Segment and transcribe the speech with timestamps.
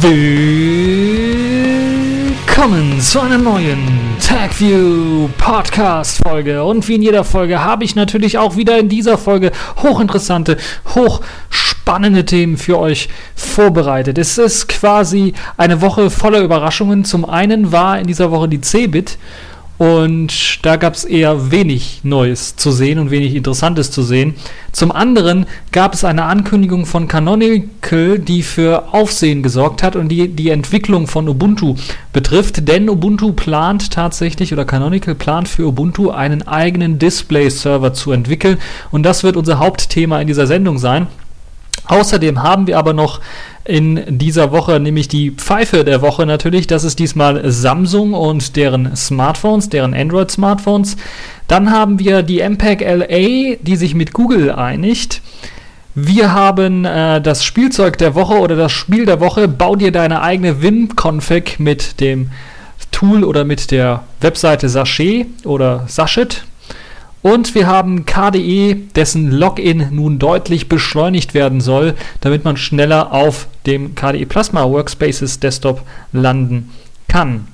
[0.00, 1.80] Willkommen
[3.00, 3.80] zu einer neuen
[4.24, 6.62] TagView Podcast Folge.
[6.62, 9.50] Und wie in jeder Folge habe ich natürlich auch wieder in dieser Folge
[9.82, 10.56] hochinteressante,
[10.94, 14.18] hochspannende Themen für euch vorbereitet.
[14.18, 17.04] Es ist quasi eine Woche voller Überraschungen.
[17.04, 19.18] Zum einen war in dieser Woche die Cebit
[19.78, 24.34] und da gab es eher wenig Neues zu sehen und wenig Interessantes zu sehen.
[24.72, 30.28] Zum anderen gab es eine Ankündigung von Canonical, die für Aufsehen gesorgt hat und die
[30.28, 31.76] die Entwicklung von Ubuntu
[32.12, 32.66] betrifft.
[32.66, 38.58] Denn Ubuntu plant tatsächlich oder Canonical plant für Ubuntu einen eigenen Display-Server zu entwickeln.
[38.90, 41.06] Und das wird unser Hauptthema in dieser Sendung sein.
[41.88, 43.20] Außerdem haben wir aber noch
[43.64, 46.66] in dieser Woche nämlich die Pfeife der Woche natürlich.
[46.66, 50.96] Das ist diesmal Samsung und deren Smartphones, deren Android-Smartphones.
[51.48, 55.20] Dann haben wir die MPEG LA, die sich mit Google einigt.
[55.94, 59.48] Wir haben äh, das Spielzeug der Woche oder das Spiel der Woche.
[59.48, 62.30] Bau dir deine eigene Wim-Config mit dem
[62.90, 66.44] Tool oder mit der Webseite Sachet oder Sachet.
[67.22, 73.48] Und wir haben KDE, dessen Login nun deutlich beschleunigt werden soll, damit man schneller auf
[73.66, 76.70] dem KDE Plasma Workspaces Desktop landen
[77.08, 77.46] kann.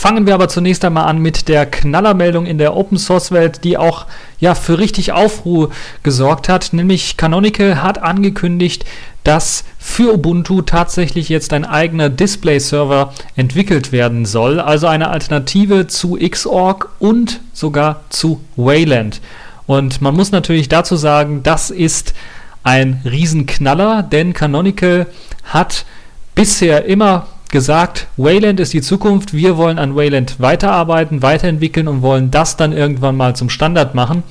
[0.00, 3.76] Fangen wir aber zunächst einmal an mit der Knallermeldung in der Open Source Welt, die
[3.76, 4.06] auch
[4.38, 5.68] ja für richtig Aufruhr
[6.02, 8.86] gesorgt hat, nämlich Canonical hat angekündigt,
[9.24, 16.16] dass für Ubuntu tatsächlich jetzt ein eigener Display-Server entwickelt werden soll, also eine Alternative zu
[16.16, 19.20] Xorg und sogar zu Wayland.
[19.66, 22.14] Und man muss natürlich dazu sagen, das ist
[22.62, 25.08] ein Riesenknaller, denn Canonical
[25.44, 25.84] hat
[26.34, 32.30] bisher immer gesagt, Wayland ist die Zukunft, wir wollen an Wayland weiterarbeiten, weiterentwickeln und wollen
[32.30, 34.22] das dann irgendwann mal zum Standard machen.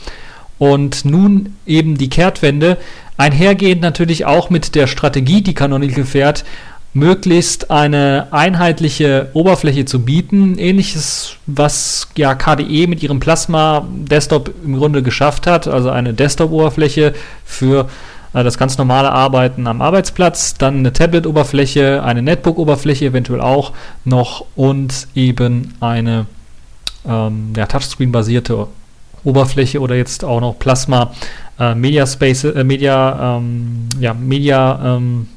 [0.58, 2.78] Und nun eben die Kehrtwende,
[3.18, 6.44] einhergehend natürlich auch mit der Strategie, die Canonical fährt,
[6.94, 10.58] möglichst eine einheitliche Oberfläche zu bieten.
[10.58, 17.14] Ähnliches, was ja KDE mit ihrem Plasma Desktop im Grunde geschafft hat, also eine Desktop-Oberfläche
[17.46, 17.90] für
[18.34, 23.74] äh, das ganz normale Arbeiten am Arbeitsplatz, dann eine Tablet-Oberfläche, eine Netbook-Oberfläche eventuell auch
[24.06, 26.26] noch und eben eine
[27.08, 28.68] ähm, ja, Touchscreen-basierte
[29.24, 31.12] Oberfläche oder jetzt auch noch Plasma
[31.60, 35.28] äh, Media Space, äh, Media, ähm, ja, Media ähm,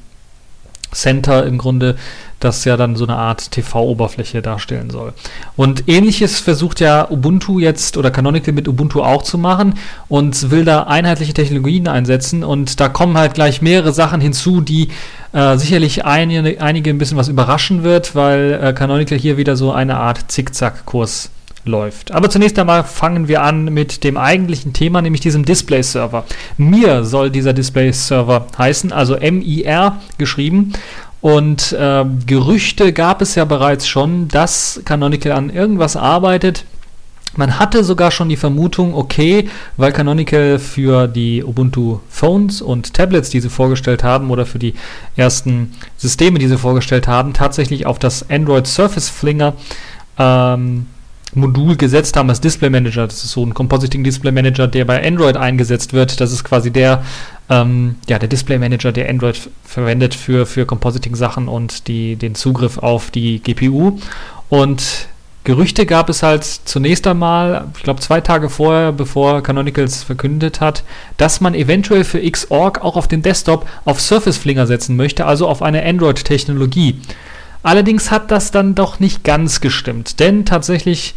[0.91, 1.95] Center im Grunde,
[2.43, 5.13] das ja dann so eine Art TV-Oberfläche darstellen soll.
[5.55, 9.75] Und ähnliches versucht ja Ubuntu jetzt oder Canonical mit Ubuntu auch zu machen
[10.09, 14.89] und will da einheitliche Technologien einsetzen und da kommen halt gleich mehrere Sachen hinzu, die
[15.33, 19.71] äh, sicherlich einige, einige ein bisschen was überraschen wird, weil äh, Canonical hier wieder so
[19.71, 21.29] eine Art Zickzack-Kurs
[21.65, 22.11] läuft.
[22.11, 26.25] Aber zunächst einmal fangen wir an mit dem eigentlichen Thema, nämlich diesem Display-Server.
[26.57, 30.73] Mir soll dieser Display-Server heißen, also MIR geschrieben.
[31.23, 36.65] Und äh, Gerüchte gab es ja bereits schon, dass Canonical an irgendwas arbeitet.
[37.37, 39.47] Man hatte sogar schon die Vermutung, okay,
[39.77, 44.73] weil Canonical für die Ubuntu Phones und Tablets, die sie vorgestellt haben, oder für die
[45.15, 49.53] ersten Systeme, die sie vorgestellt haben, tatsächlich auf das Android Surface Flinger
[50.19, 50.87] ähm,
[51.35, 53.07] Modul gesetzt haben als Display Manager.
[53.07, 56.19] Das ist so ein Compositing Display Manager, der bei Android eingesetzt wird.
[56.21, 57.03] Das ist quasi der,
[57.49, 62.77] ähm, ja, der Display Manager, der Android verwendet für, für Compositing-Sachen und die, den Zugriff
[62.77, 63.99] auf die GPU.
[64.49, 65.07] Und
[65.45, 70.83] Gerüchte gab es halt zunächst einmal, ich glaube zwei Tage vorher, bevor Canonicals verkündet hat,
[71.17, 75.49] dass man eventuell für Xorg auch auf den Desktop auf Surface Flinger setzen möchte, also
[75.49, 76.95] auf eine Android-Technologie.
[77.63, 81.15] Allerdings hat das dann doch nicht ganz gestimmt, denn tatsächlich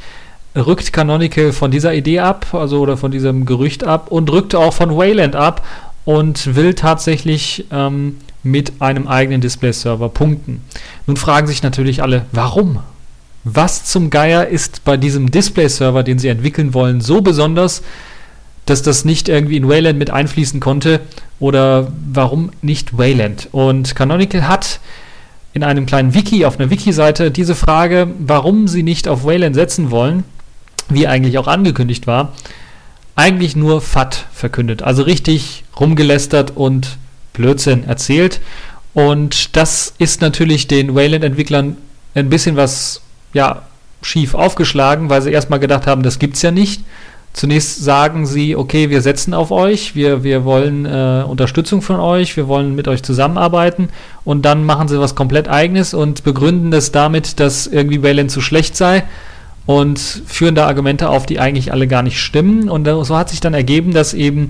[0.56, 4.72] rückt Canonical von dieser Idee ab, also oder von diesem Gerücht ab und rückt auch
[4.72, 5.66] von Wayland ab
[6.04, 10.62] und will tatsächlich ähm, mit einem eigenen Display-Server punkten.
[11.06, 12.78] Nun fragen sich natürlich alle, warum?
[13.44, 17.82] Was zum Geier ist bei diesem Display-Server, den sie entwickeln wollen, so besonders,
[18.64, 21.00] dass das nicht irgendwie in Wayland mit einfließen konnte?
[21.38, 23.48] Oder warum nicht Wayland?
[23.52, 24.80] Und Canonical hat
[25.56, 29.90] in einem kleinen Wiki, auf einer Wiki-Seite, diese Frage, warum sie nicht auf Wayland setzen
[29.90, 30.22] wollen,
[30.90, 32.34] wie eigentlich auch angekündigt war,
[33.14, 34.82] eigentlich nur FAT verkündet.
[34.82, 36.98] Also richtig rumgelästert und
[37.32, 38.42] Blödsinn erzählt.
[38.92, 41.78] Und das ist natürlich den Wayland-Entwicklern
[42.14, 43.00] ein bisschen was,
[43.32, 43.62] ja,
[44.02, 46.82] schief aufgeschlagen, weil sie erstmal gedacht haben, das gibt's ja nicht.
[47.36, 52.34] Zunächst sagen sie, okay, wir setzen auf euch, wir, wir wollen äh, Unterstützung von euch,
[52.34, 53.90] wir wollen mit euch zusammenarbeiten
[54.24, 58.40] und dann machen sie was komplett eigenes und begründen das damit, dass irgendwie Wayland zu
[58.40, 59.04] schlecht sei
[59.66, 62.70] und führen da Argumente auf, die eigentlich alle gar nicht stimmen.
[62.70, 64.48] Und so hat sich dann ergeben, dass eben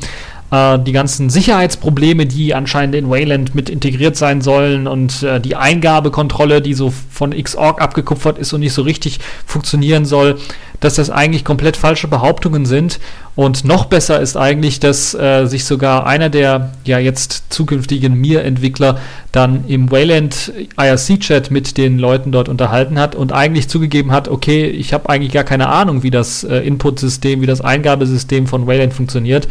[0.56, 5.56] äh, die ganzen Sicherheitsprobleme, die anscheinend in Wayland mit integriert sein sollen und äh, die
[5.56, 10.38] Eingabekontrolle, die so von Xorg abgekupfert ist und nicht so richtig funktionieren soll,
[10.81, 13.00] dass das eigentlich komplett falsche Behauptungen sind.
[13.35, 18.99] Und noch besser ist eigentlich, dass äh, sich sogar einer der ja jetzt zukünftigen Mir-Entwickler
[19.32, 24.67] dann im Wayland IRC-Chat mit den Leuten dort unterhalten hat und eigentlich zugegeben hat, okay,
[24.67, 28.94] ich habe eigentlich gar keine Ahnung, wie das äh, Input-System, wie das Eingabesystem von Wayland
[28.94, 29.49] funktioniert.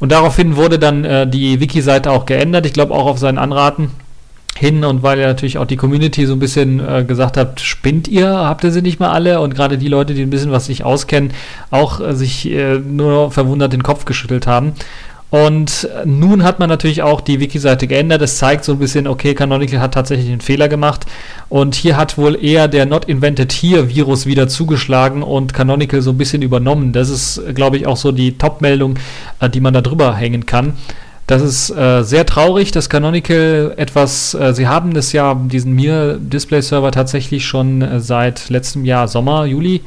[0.00, 3.90] Und daraufhin wurde dann äh, die Wiki-Seite auch geändert, ich glaube auch auf seinen Anraten
[4.58, 8.08] hin und weil ja natürlich auch die Community so ein bisschen äh, gesagt hat, spinnt
[8.08, 10.66] ihr, habt ihr sie nicht mal alle und gerade die Leute, die ein bisschen was
[10.66, 11.32] sich auskennen,
[11.70, 14.72] auch äh, sich äh, nur verwundert den Kopf geschüttelt haben.
[15.30, 18.22] Und nun hat man natürlich auch die Wiki-Seite geändert.
[18.22, 21.04] Das zeigt so ein bisschen, okay, Canonical hat tatsächlich einen Fehler gemacht.
[21.50, 26.10] Und hier hat wohl eher der Not Invented Here Virus wieder zugeschlagen und Canonical so
[26.10, 26.92] ein bisschen übernommen.
[26.92, 28.98] Das ist, glaube ich, auch so die Top-Meldung,
[29.40, 30.74] äh, die man da drüber hängen kann.
[31.26, 36.16] Das ist äh, sehr traurig, dass Canonical etwas, äh, sie haben das ja, diesen Mir
[36.18, 39.82] Display Server tatsächlich schon äh, seit letztem Jahr Sommer, Juli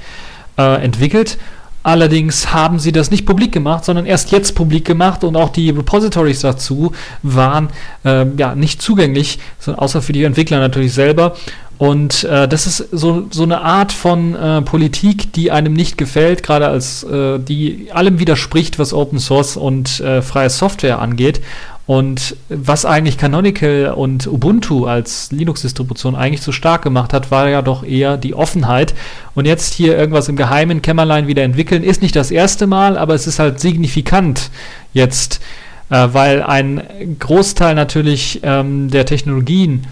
[0.59, 1.39] äh, entwickelt.
[1.83, 5.71] Allerdings haben sie das nicht publik gemacht, sondern erst jetzt publik gemacht und auch die
[5.71, 6.91] Repositories dazu
[7.23, 7.69] waren
[8.05, 11.35] äh, ja nicht zugänglich, außer für die Entwickler natürlich selber.
[11.81, 16.43] Und äh, das ist so, so eine Art von äh, Politik, die einem nicht gefällt,
[16.43, 21.41] gerade als äh, die allem widerspricht, was Open Source und äh, freie Software angeht.
[21.87, 27.61] Und was eigentlich Canonical und Ubuntu als Linux-Distribution eigentlich so stark gemacht hat, war ja
[27.61, 28.93] doch eher die Offenheit.
[29.33, 33.15] Und jetzt hier irgendwas im geheimen Kämmerlein wieder entwickeln, ist nicht das erste Mal, aber
[33.15, 34.51] es ist halt signifikant
[34.93, 35.41] jetzt,
[35.89, 39.87] äh, weil ein Großteil natürlich ähm, der Technologien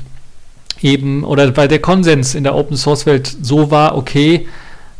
[0.81, 4.47] eben, oder weil der Konsens in der Open Source Welt so war, okay,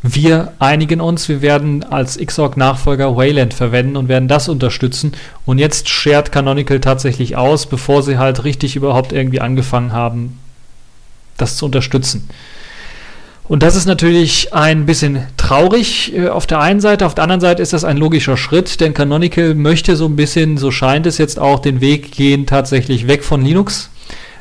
[0.01, 5.13] wir einigen uns, wir werden als Xorg-Nachfolger Wayland verwenden und werden das unterstützen.
[5.45, 10.39] Und jetzt schert Canonical tatsächlich aus, bevor sie halt richtig überhaupt irgendwie angefangen haben,
[11.37, 12.29] das zu unterstützen.
[13.47, 17.05] Und das ist natürlich ein bisschen traurig äh, auf der einen Seite.
[17.05, 20.57] Auf der anderen Seite ist das ein logischer Schritt, denn Canonical möchte so ein bisschen,
[20.57, 23.89] so scheint es jetzt auch, den Weg gehen tatsächlich weg von Linux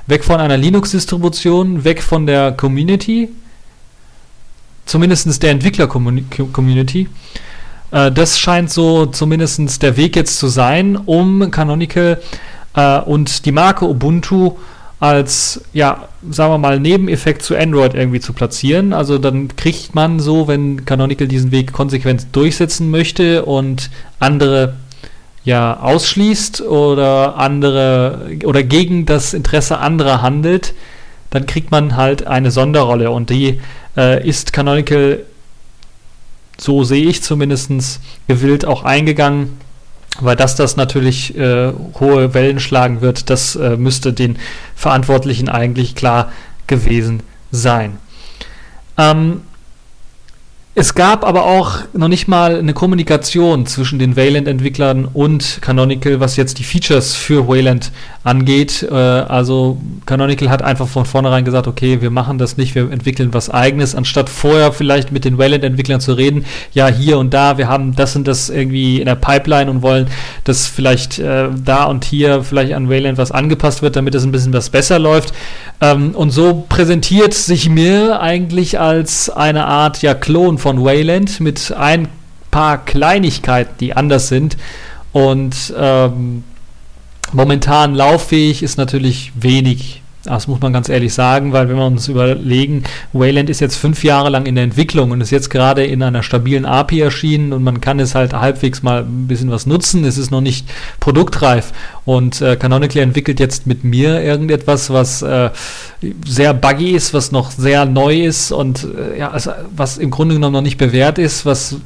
[0.08, 3.28] weg von einer Linux-Distribution, weg von der Community,
[4.88, 7.08] zumindest der Entwickler-Community.
[7.90, 12.20] Äh, das scheint so zumindest der Weg jetzt zu sein, um Canonical
[12.74, 14.56] äh, und die Marke Ubuntu
[15.00, 18.92] als, ja, sagen wir mal, Nebeneffekt zu Android irgendwie zu platzieren.
[18.92, 24.74] Also dann kriegt man so, wenn Canonical diesen Weg konsequent durchsetzen möchte und andere
[25.44, 30.74] ja ausschließt oder andere oder gegen das Interesse anderer handelt,
[31.30, 33.60] dann kriegt man halt eine Sonderrolle und die
[33.96, 35.24] äh, ist Canonical,
[36.56, 39.58] so sehe ich zumindest, gewillt auch eingegangen,
[40.20, 44.36] weil dass das natürlich äh, hohe Wellen schlagen wird, das äh, müsste den
[44.74, 46.32] Verantwortlichen eigentlich klar
[46.66, 47.98] gewesen sein.
[48.96, 49.42] Ähm,
[50.78, 56.36] es gab aber auch noch nicht mal eine Kommunikation zwischen den Wayland-Entwicklern und Canonical, was
[56.36, 57.90] jetzt die Features für Wayland
[58.22, 58.86] angeht.
[58.88, 63.34] Äh, also Canonical hat einfach von vornherein gesagt, okay, wir machen das nicht, wir entwickeln
[63.34, 67.66] was eigenes, anstatt vorher vielleicht mit den Wayland-Entwicklern zu reden, ja, hier und da, wir
[67.66, 70.06] haben das und das irgendwie in der Pipeline und wollen,
[70.44, 74.30] dass vielleicht äh, da und hier vielleicht an Wayland was angepasst wird, damit es ein
[74.30, 75.34] bisschen was besser läuft.
[75.80, 81.72] Ähm, und so präsentiert sich mir eigentlich als eine Art ja, Klon von Wayland mit
[81.72, 82.08] ein
[82.50, 84.56] paar Kleinigkeiten, die anders sind.
[85.12, 86.44] Und ähm,
[87.32, 89.97] momentan lauffähig ist natürlich wenig
[90.28, 94.04] das muss man ganz ehrlich sagen, weil wenn wir uns überlegen, Wayland ist jetzt fünf
[94.04, 97.64] Jahre lang in der Entwicklung und ist jetzt gerade in einer stabilen API erschienen und
[97.64, 100.04] man kann es halt halbwegs mal ein bisschen was nutzen.
[100.04, 100.68] Es ist noch nicht
[101.00, 101.72] produktreif
[102.04, 105.50] und äh, Canonical entwickelt jetzt mit mir irgendetwas, was äh,
[106.26, 110.34] sehr buggy ist, was noch sehr neu ist und äh, ja, also, was im Grunde
[110.34, 111.76] genommen noch nicht bewährt ist, was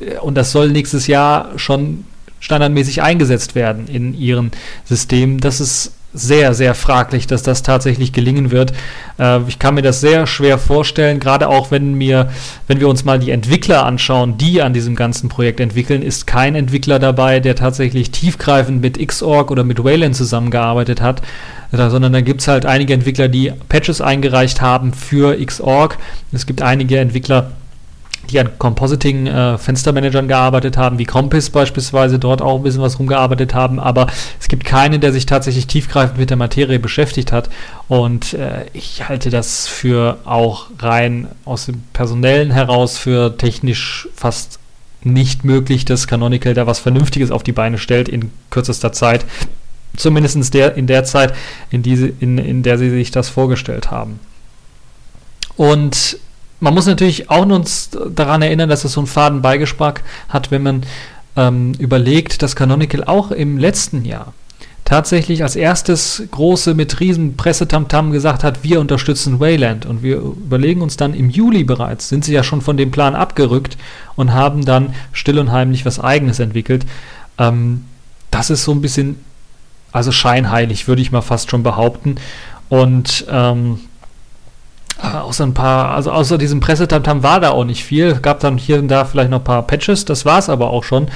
[0.00, 2.04] äh, und das soll nächstes Jahr schon
[2.40, 4.52] standardmäßig eingesetzt werden in ihren
[4.84, 5.40] Systemen.
[5.40, 8.72] Das ist sehr, sehr fraglich, dass das tatsächlich gelingen wird.
[9.18, 12.30] Äh, ich kann mir das sehr schwer vorstellen, gerade auch wenn mir,
[12.66, 16.54] wenn wir uns mal die Entwickler anschauen, die an diesem ganzen Projekt entwickeln, ist kein
[16.54, 21.22] Entwickler dabei, der tatsächlich tiefgreifend mit Xorg oder mit Wayland zusammengearbeitet hat,
[21.70, 25.98] sondern da gibt es halt einige Entwickler, die Patches eingereicht haben für Xorg.
[26.32, 27.67] Es gibt einige Entwickler, die
[28.36, 33.80] an Compositing-Fenstermanagern äh, gearbeitet haben, wie Compass beispielsweise, dort auch ein bisschen was rumgearbeitet haben,
[33.80, 34.08] aber
[34.40, 37.48] es gibt keinen, der sich tatsächlich tiefgreifend mit der Materie beschäftigt hat.
[37.88, 44.58] Und äh, ich halte das für auch rein aus dem Personellen heraus für technisch fast
[45.02, 49.24] nicht möglich, dass Canonical da was Vernünftiges auf die Beine stellt in kürzester Zeit.
[49.96, 51.34] Zumindest der, in der Zeit,
[51.70, 54.20] in, diese, in, in der sie sich das vorgestellt haben.
[55.56, 56.18] Und
[56.60, 60.62] man muss natürlich auch uns daran erinnern, dass es so einen faden Beigeschmack hat, wenn
[60.62, 60.82] man
[61.36, 64.34] ähm, überlegt, dass Canonical auch im letzten Jahr
[64.84, 69.84] tatsächlich als erstes große mit riesen Pressetamtam gesagt hat, wir unterstützen Wayland.
[69.84, 73.14] Und wir überlegen uns dann im Juli bereits, sind sie ja schon von dem Plan
[73.14, 73.76] abgerückt
[74.16, 76.86] und haben dann still und heimlich was eigenes entwickelt.
[77.36, 77.84] Ähm,
[78.30, 79.16] das ist so ein bisschen,
[79.92, 82.16] also scheinheilig, würde ich mal fast schon behaupten.
[82.70, 83.80] Und ähm,
[85.02, 88.14] außer ein paar, also außer diesem Pressetamtam war da auch nicht viel.
[88.14, 90.84] Gab dann hier und da vielleicht noch ein paar Patches, das war es aber auch
[90.84, 91.08] schon.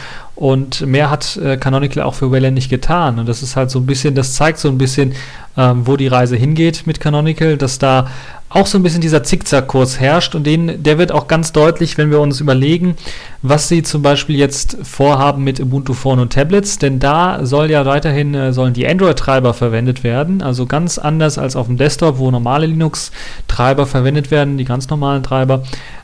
[0.42, 3.20] Und mehr hat äh, Canonical auch für Wayland nicht getan.
[3.20, 5.12] Und das ist halt so ein bisschen, das zeigt so ein bisschen,
[5.56, 8.08] ähm, wo die Reise hingeht mit Canonical, dass da
[8.48, 10.34] auch so ein bisschen dieser Zickzackkurs herrscht.
[10.34, 12.96] Und den, der wird auch ganz deutlich, wenn wir uns überlegen,
[13.42, 17.86] was sie zum Beispiel jetzt vorhaben mit Ubuntu Phone und Tablets, denn da soll ja
[17.86, 22.30] weiterhin äh, sollen die Android-Treiber verwendet werden, also ganz anders als auf dem Desktop, wo
[22.30, 25.62] normale Linux-Treiber verwendet werden, die ganz normalen Treiber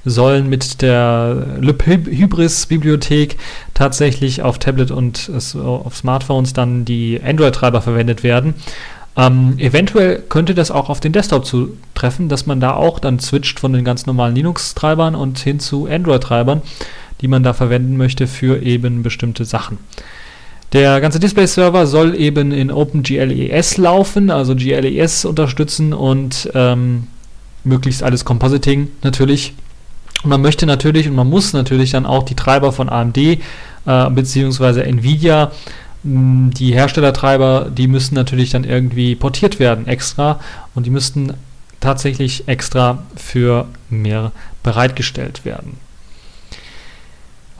[0.08, 3.36] sollen mit der Hybris-Bibliothek
[3.74, 5.30] tatsächlich auf Tablet und
[5.62, 8.54] auf Smartphones dann die Android-Treiber verwendet werden.
[9.16, 13.58] Ähm, eventuell könnte das auch auf den Desktop zutreffen, dass man da auch dann switcht
[13.58, 16.62] von den ganz normalen Linux-Treibern und hin zu Android-Treibern,
[17.20, 19.78] die man da verwenden möchte für eben bestimmte Sachen.
[20.72, 27.08] Der ganze Display-Server soll eben in OpenGLES laufen, also GLES unterstützen und ähm,
[27.64, 29.54] möglichst alles Compositing natürlich.
[30.22, 33.38] Und man möchte natürlich und man muss natürlich dann auch die Treiber von AMD äh,
[33.86, 34.82] bzw.
[34.82, 35.52] Nvidia
[36.04, 40.38] die Herstellertreiber, die müssen natürlich dann irgendwie portiert werden extra
[40.74, 41.34] und die müssten
[41.80, 44.32] tatsächlich extra für mehr
[44.62, 45.78] bereitgestellt werden.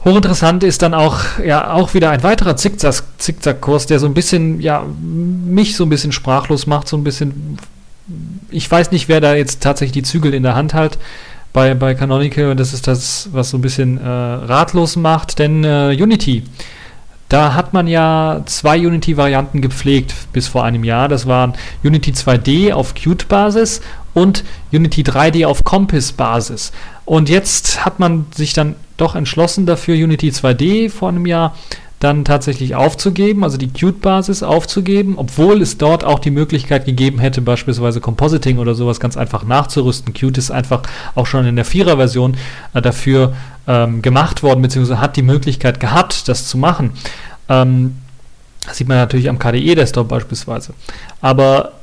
[0.05, 4.85] Hochinteressant ist dann auch, ja, auch wieder ein weiterer Zickzackkurs, der so ein bisschen, ja,
[5.01, 7.57] mich so ein bisschen sprachlos macht, so ein bisschen,
[8.49, 10.97] ich weiß nicht, wer da jetzt tatsächlich die Zügel in der Hand hat
[11.53, 15.63] bei, bei Canonical und das ist das, was so ein bisschen äh, ratlos macht, denn
[15.63, 16.43] äh, Unity
[17.29, 21.07] da hat man ja zwei Unity-Varianten gepflegt bis vor einem Jahr.
[21.07, 21.53] Das waren
[21.83, 23.81] Unity 2D auf Qt-Basis
[24.15, 26.71] und Unity 3D auf Compass-Basis.
[27.05, 31.55] Und jetzt hat man sich dann doch entschlossen dafür, Unity 2D vor einem Jahr
[31.99, 37.41] dann tatsächlich aufzugeben, also die Qt-Basis aufzugeben, obwohl es dort auch die Möglichkeit gegeben hätte,
[37.41, 40.13] beispielsweise Compositing oder sowas ganz einfach nachzurüsten.
[40.13, 40.83] Qt ist einfach
[41.15, 42.37] auch schon in der Vierer-Version
[42.73, 43.33] äh, dafür
[43.67, 46.91] ähm, gemacht worden, beziehungsweise hat die Möglichkeit gehabt, das zu machen.
[47.49, 47.97] Ähm,
[48.65, 50.73] das sieht man natürlich am KDE-Desktop beispielsweise.
[51.19, 51.73] Aber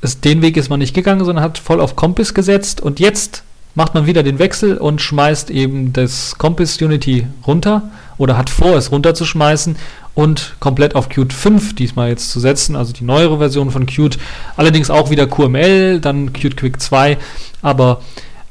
[0.00, 3.42] es, den Weg ist man nicht gegangen, sondern hat voll auf Compass gesetzt und jetzt
[3.76, 7.82] macht man wieder den Wechsel und schmeißt eben das Compass Unity runter
[8.18, 9.76] oder hat vor, es runterzuschmeißen
[10.14, 14.18] und komplett auf Qt 5 diesmal jetzt zu setzen, also die neuere Version von Qt.
[14.56, 17.18] Allerdings auch wieder QML, dann Qt Quick 2,
[17.60, 18.00] aber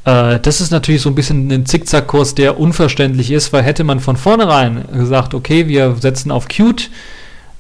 [0.06, 4.00] äh, das ist natürlich so ein bisschen ein Zickzackkurs, der unverständlich ist, weil hätte man
[4.00, 6.92] von vornherein gesagt, okay, wir setzen auf Qt,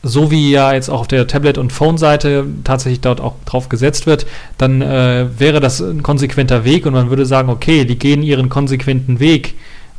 [0.05, 4.05] so wie ja jetzt auch auf der Tablet- und Phone-Seite tatsächlich dort auch drauf gesetzt
[4.05, 8.21] wird, dann äh, wäre das ein konsequenter Weg und man würde sagen, okay, die gehen
[8.21, 9.55] ihren konsequenten Weg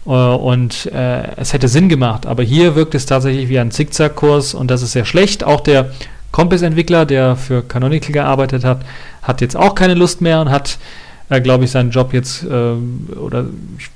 [0.07, 2.25] äh, und äh, es hätte Sinn gemacht.
[2.25, 5.43] Aber hier wirkt es tatsächlich wie ein Zickzackkurs und das ist sehr schlecht.
[5.43, 5.91] Auch der
[6.31, 8.83] Compass-Entwickler, der für Canonical gearbeitet hat,
[9.23, 10.79] hat jetzt auch keine Lust mehr und hat
[11.29, 13.47] äh, glaube ich, seinen Job jetzt äh, oder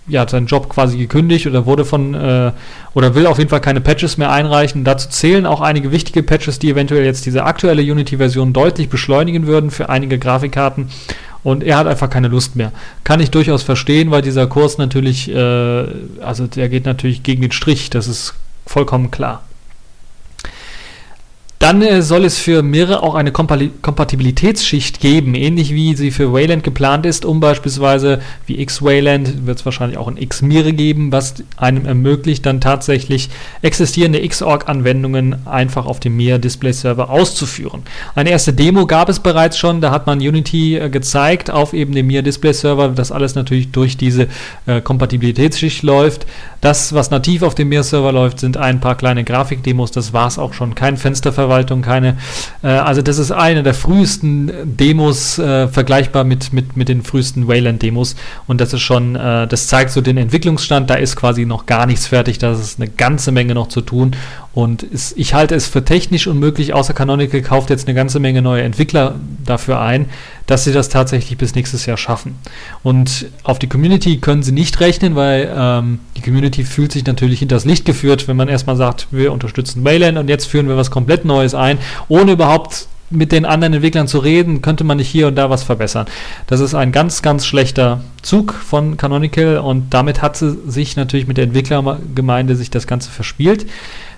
[0.09, 2.53] ja, seinen Job quasi gekündigt oder wurde von äh,
[2.95, 4.85] oder will auf jeden Fall keine Patches mehr einreichen.
[4.85, 9.71] Dazu zählen auch einige wichtige Patches, die eventuell jetzt diese aktuelle Unity-Version deutlich beschleunigen würden
[9.71, 10.89] für einige Grafikkarten.
[11.43, 12.73] Und er hat einfach keine Lust mehr.
[13.03, 15.85] Kann ich durchaus verstehen, weil dieser Kurs natürlich, äh,
[16.21, 18.35] also der geht natürlich gegen den Strich, das ist
[18.67, 19.43] vollkommen klar.
[21.71, 26.65] Dann äh, soll es für Mirre auch eine Kompatibilitätsschicht geben, ähnlich wie sie für Wayland
[26.65, 31.87] geplant ist, um beispielsweise wie X-Wayland wird es wahrscheinlich auch ein X-Mirre geben, was einem
[31.87, 33.31] ermöglicht, dann tatsächlich
[33.63, 37.83] existierende Xorg-Anwendungen einfach auf dem Mir Display Server auszuführen.
[38.17, 41.95] Eine erste Demo gab es bereits schon, da hat man Unity äh, gezeigt auf eben
[41.95, 44.27] dem Mir Display Server, das alles natürlich durch diese
[44.67, 46.27] äh, Kompatibilitätsschicht läuft.
[46.61, 50.27] Das, was nativ auf dem Mir Server läuft, sind ein paar kleine Grafikdemos, das war
[50.27, 50.75] es auch schon.
[50.75, 52.17] Kein Fensterverwaltung Stadtverwaltung keine.
[52.63, 57.49] Äh, also das ist eine der frühesten Demos, äh, vergleichbar mit, mit, mit den frühesten
[57.49, 58.17] Wayland-Demos.
[58.47, 60.91] Und das ist schon, äh, das zeigt so den Entwicklungsstand.
[60.91, 62.39] Da ist quasi noch gar nichts fertig.
[62.39, 64.17] Da ist eine ganze Menge noch zu tun.
[64.53, 68.43] Und ist, ich halte es für technisch unmöglich, außer Canonical kauft jetzt eine ganze Menge
[68.43, 69.15] neue Entwickler
[69.45, 70.07] dafür ein.
[70.51, 72.35] Dass sie das tatsächlich bis nächstes Jahr schaffen.
[72.83, 77.39] Und auf die Community können sie nicht rechnen, weil ähm, die Community fühlt sich natürlich
[77.39, 80.91] hinters Licht geführt, wenn man erstmal sagt, wir unterstützen Wayland und jetzt führen wir was
[80.91, 81.79] komplett Neues ein,
[82.09, 85.63] ohne überhaupt mit den anderen Entwicklern zu reden, könnte man nicht hier und da was
[85.63, 86.07] verbessern.
[86.49, 91.29] Das ist ein ganz, ganz schlechter Zug von Canonical und damit hat sie sich natürlich
[91.29, 93.67] mit der Entwicklergemeinde sich das Ganze verspielt.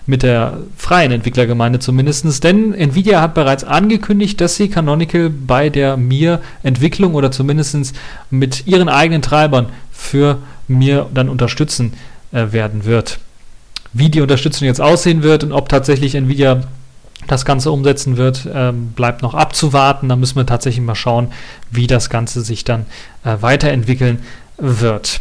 [0.05, 5.97] Mit der freien Entwicklergemeinde zumindest, denn Nvidia hat bereits angekündigt, dass sie Canonical bei der
[5.97, 7.95] Mir-Entwicklung oder zumindest
[8.31, 11.93] mit ihren eigenen Treibern für Mir dann unterstützen
[12.33, 13.19] äh, werden wird.
[13.93, 16.63] Wie die Unterstützung jetzt aussehen wird und ob tatsächlich Nvidia
[17.29, 20.09] das Ganze umsetzen wird, ähm, bleibt noch abzuwarten.
[20.09, 21.29] Da müssen wir tatsächlich mal schauen,
[21.71, 22.87] wie das Ganze sich dann
[23.25, 24.21] äh, weiterentwickeln
[24.59, 25.21] wird.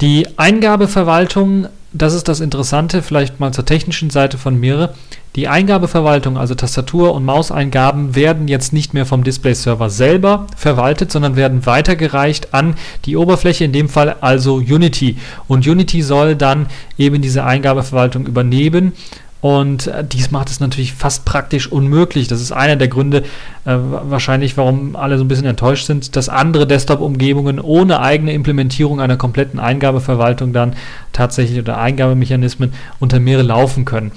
[0.00, 4.94] Die Eingabeverwaltung, das ist das Interessante, vielleicht mal zur technischen Seite von Mire.
[5.36, 11.36] Die Eingabeverwaltung, also Tastatur- und Mauseingaben, werden jetzt nicht mehr vom Display-Server selber verwaltet, sondern
[11.36, 12.74] werden weitergereicht an
[13.04, 15.16] die Oberfläche, in dem Fall also Unity.
[15.46, 16.66] Und Unity soll dann
[16.98, 18.92] eben diese Eingabeverwaltung übernehmen
[19.44, 22.28] und äh, dies macht es natürlich fast praktisch unmöglich.
[22.28, 23.24] Das ist einer der Gründe
[23.66, 29.02] äh, wahrscheinlich, warum alle so ein bisschen enttäuscht sind, dass andere Desktop-Umgebungen ohne eigene Implementierung
[29.02, 30.76] einer kompletten Eingabeverwaltung dann
[31.12, 34.12] tatsächlich oder Eingabemechanismen unter mehrere laufen können.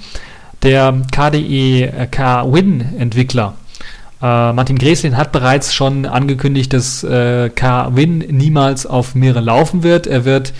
[0.62, 3.52] Der KDE K-Win-Entwickler
[4.22, 10.06] äh, Martin Greslin hat bereits schon angekündigt, dass äh, K-Win niemals auf mehrere laufen wird.
[10.06, 10.54] Er wird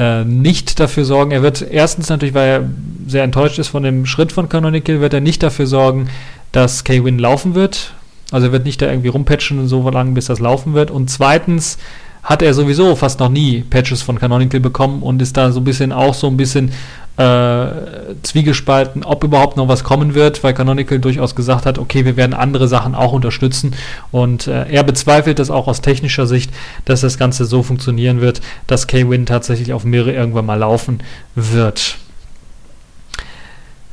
[0.00, 2.70] äh, nicht dafür sorgen, er wird erstens natürlich, weil er
[3.06, 6.08] sehr enttäuscht ist von dem Schritt von Canonical, wird er nicht dafür sorgen,
[6.52, 7.92] dass K-Win laufen wird.
[8.30, 10.90] Also er wird nicht da irgendwie rumpatchen so lange, bis das laufen wird.
[10.90, 11.76] Und zweitens
[12.22, 15.64] hat er sowieso fast noch nie Patches von Canonical bekommen und ist da so ein
[15.64, 16.72] bisschen auch so ein bisschen
[17.16, 17.66] äh,
[18.22, 22.34] zwiegespalten, ob überhaupt noch was kommen wird, weil Canonical durchaus gesagt hat, okay, wir werden
[22.34, 23.74] andere Sachen auch unterstützen
[24.10, 26.50] und äh, er bezweifelt das auch aus technischer Sicht,
[26.84, 31.02] dass das Ganze so funktionieren wird, dass K-Win tatsächlich auf mehrere irgendwann mal laufen
[31.34, 31.98] wird.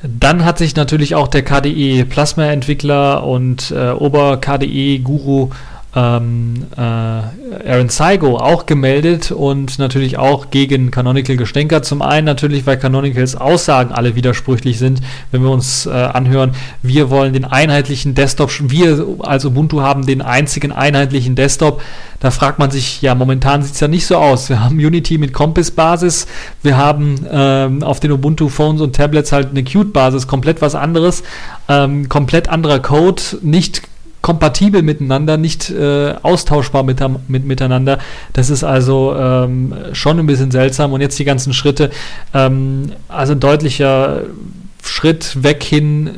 [0.04, 5.50] Dann hat sich natürlich auch der KDE Plasma Entwickler und äh, Ober KDE Guru
[5.98, 11.86] ähm, äh, Aaron Saigo auch gemeldet und natürlich auch gegen Canonical gestänkert.
[11.86, 15.02] Zum einen natürlich, weil Canonicals Aussagen alle widersprüchlich sind.
[15.32, 16.52] Wenn wir uns äh, anhören,
[16.84, 21.82] wir wollen den einheitlichen Desktop, wir als Ubuntu haben den einzigen einheitlichen Desktop.
[22.20, 24.50] Da fragt man sich, ja, momentan sieht es ja nicht so aus.
[24.50, 26.28] Wir haben Unity mit Compass-Basis,
[26.62, 31.24] wir haben ähm, auf den Ubuntu-Phones und Tablets halt eine Qt-Basis, komplett was anderes,
[31.70, 33.82] ähm, komplett anderer Code, nicht
[34.28, 37.98] kompatibel miteinander, nicht äh, austauschbar mit, mit, miteinander.
[38.34, 40.92] Das ist also ähm, schon ein bisschen seltsam.
[40.92, 41.92] Und jetzt die ganzen Schritte,
[42.34, 44.24] ähm, also ein deutlicher
[44.84, 46.10] Schritt weg hin,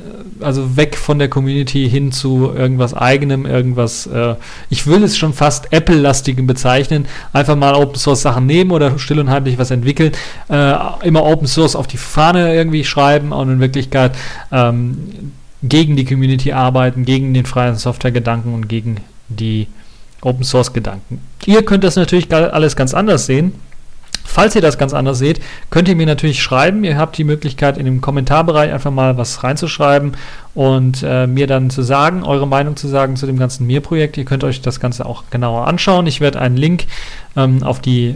[0.42, 4.34] also weg von der Community hin zu irgendwas eigenem, irgendwas, äh,
[4.72, 9.20] ich will es schon fast Apple-lastigen bezeichnen, einfach mal Open Source Sachen nehmen oder still
[9.20, 10.14] und heimlich was entwickeln,
[10.50, 14.14] äh, immer Open Source auf die Fahne irgendwie schreiben und in Wirklichkeit
[14.52, 14.98] ähm,
[15.64, 19.68] gegen die Community arbeiten, gegen den freien Software-Gedanken und gegen die
[20.22, 21.22] Open Source-Gedanken.
[21.46, 23.54] Ihr könnt das natürlich alles ganz anders sehen.
[24.26, 25.42] Falls ihr das ganz anders seht,
[25.72, 26.84] könnt ihr mir natürlich schreiben.
[26.84, 30.12] Ihr habt die Möglichkeit, in dem Kommentarbereich einfach mal was reinzuschreiben
[30.54, 34.18] und äh, mir dann zu sagen, eure Meinung zu sagen zu dem ganzen Mir-Projekt.
[34.18, 36.06] Ihr könnt euch das Ganze auch genauer anschauen.
[36.06, 36.86] Ich werde einen Link
[37.36, 38.16] ähm, auf die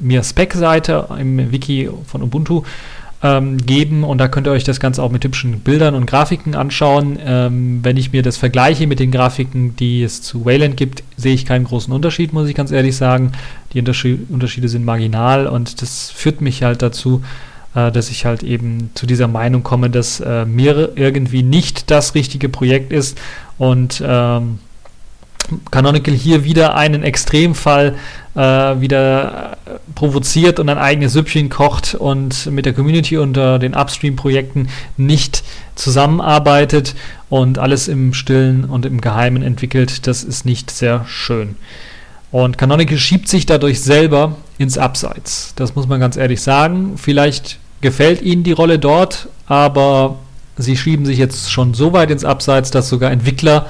[0.00, 2.64] Mir-Spec-Seite im Wiki von Ubuntu
[3.22, 6.54] ähm, geben und da könnt ihr euch das Ganze auch mit hübschen Bildern und Grafiken
[6.54, 7.18] anschauen.
[7.24, 11.34] Ähm, wenn ich mir das vergleiche mit den Grafiken, die es zu Wayland gibt, sehe
[11.34, 13.32] ich keinen großen Unterschied, muss ich ganz ehrlich sagen.
[13.72, 17.22] Die Unterschiede sind marginal und das führt mich halt dazu,
[17.74, 22.16] äh, dass ich halt eben zu dieser Meinung komme, dass äh, mir irgendwie nicht das
[22.16, 23.20] richtige Projekt ist
[23.56, 24.58] und ähm,
[25.70, 27.96] Canonical hier wieder einen Extremfall
[28.34, 29.56] äh, wieder
[29.94, 35.42] provoziert und ein eigenes Süppchen kocht und mit der Community unter den Upstream-Projekten nicht
[35.74, 36.94] zusammenarbeitet
[37.28, 40.06] und alles im Stillen und im Geheimen entwickelt.
[40.06, 41.56] Das ist nicht sehr schön.
[42.30, 45.52] Und Canonical schiebt sich dadurch selber ins Abseits.
[45.56, 46.94] Das muss man ganz ehrlich sagen.
[46.96, 50.18] Vielleicht gefällt ihnen die Rolle dort, aber
[50.56, 53.66] sie schieben sich jetzt schon so weit ins Abseits, dass sogar Entwickler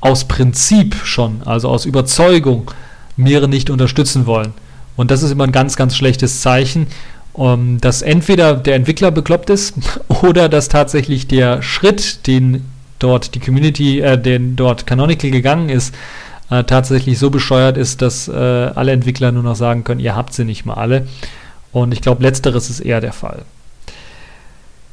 [0.00, 2.70] aus Prinzip schon, also aus Überzeugung,
[3.16, 4.54] Meere nicht unterstützen wollen.
[4.96, 6.86] Und das ist immer ein ganz, ganz schlechtes Zeichen,
[7.32, 9.74] um, dass entweder der Entwickler bekloppt ist
[10.22, 12.64] oder dass tatsächlich der Schritt, den
[12.98, 15.94] dort die Community, äh, den dort Canonical gegangen ist,
[16.50, 20.32] äh, tatsächlich so bescheuert ist, dass äh, alle Entwickler nur noch sagen können, ihr habt
[20.34, 21.06] sie nicht mal alle.
[21.72, 23.44] Und ich glaube, letzteres ist eher der Fall.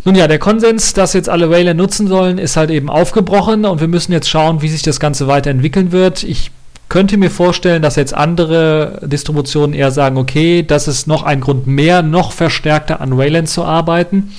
[0.06, 3.82] Nun ja, der Konsens, dass jetzt alle Wayland nutzen sollen, ist halt eben aufgebrochen und
[3.82, 6.22] wir müssen jetzt schauen, wie sich das Ganze weiterentwickeln wird.
[6.22, 6.52] Ich
[6.90, 11.66] könnte mir vorstellen, dass jetzt andere Distributionen eher sagen, okay, das ist noch ein Grund
[11.66, 14.32] mehr, noch verstärkter an Wayland zu arbeiten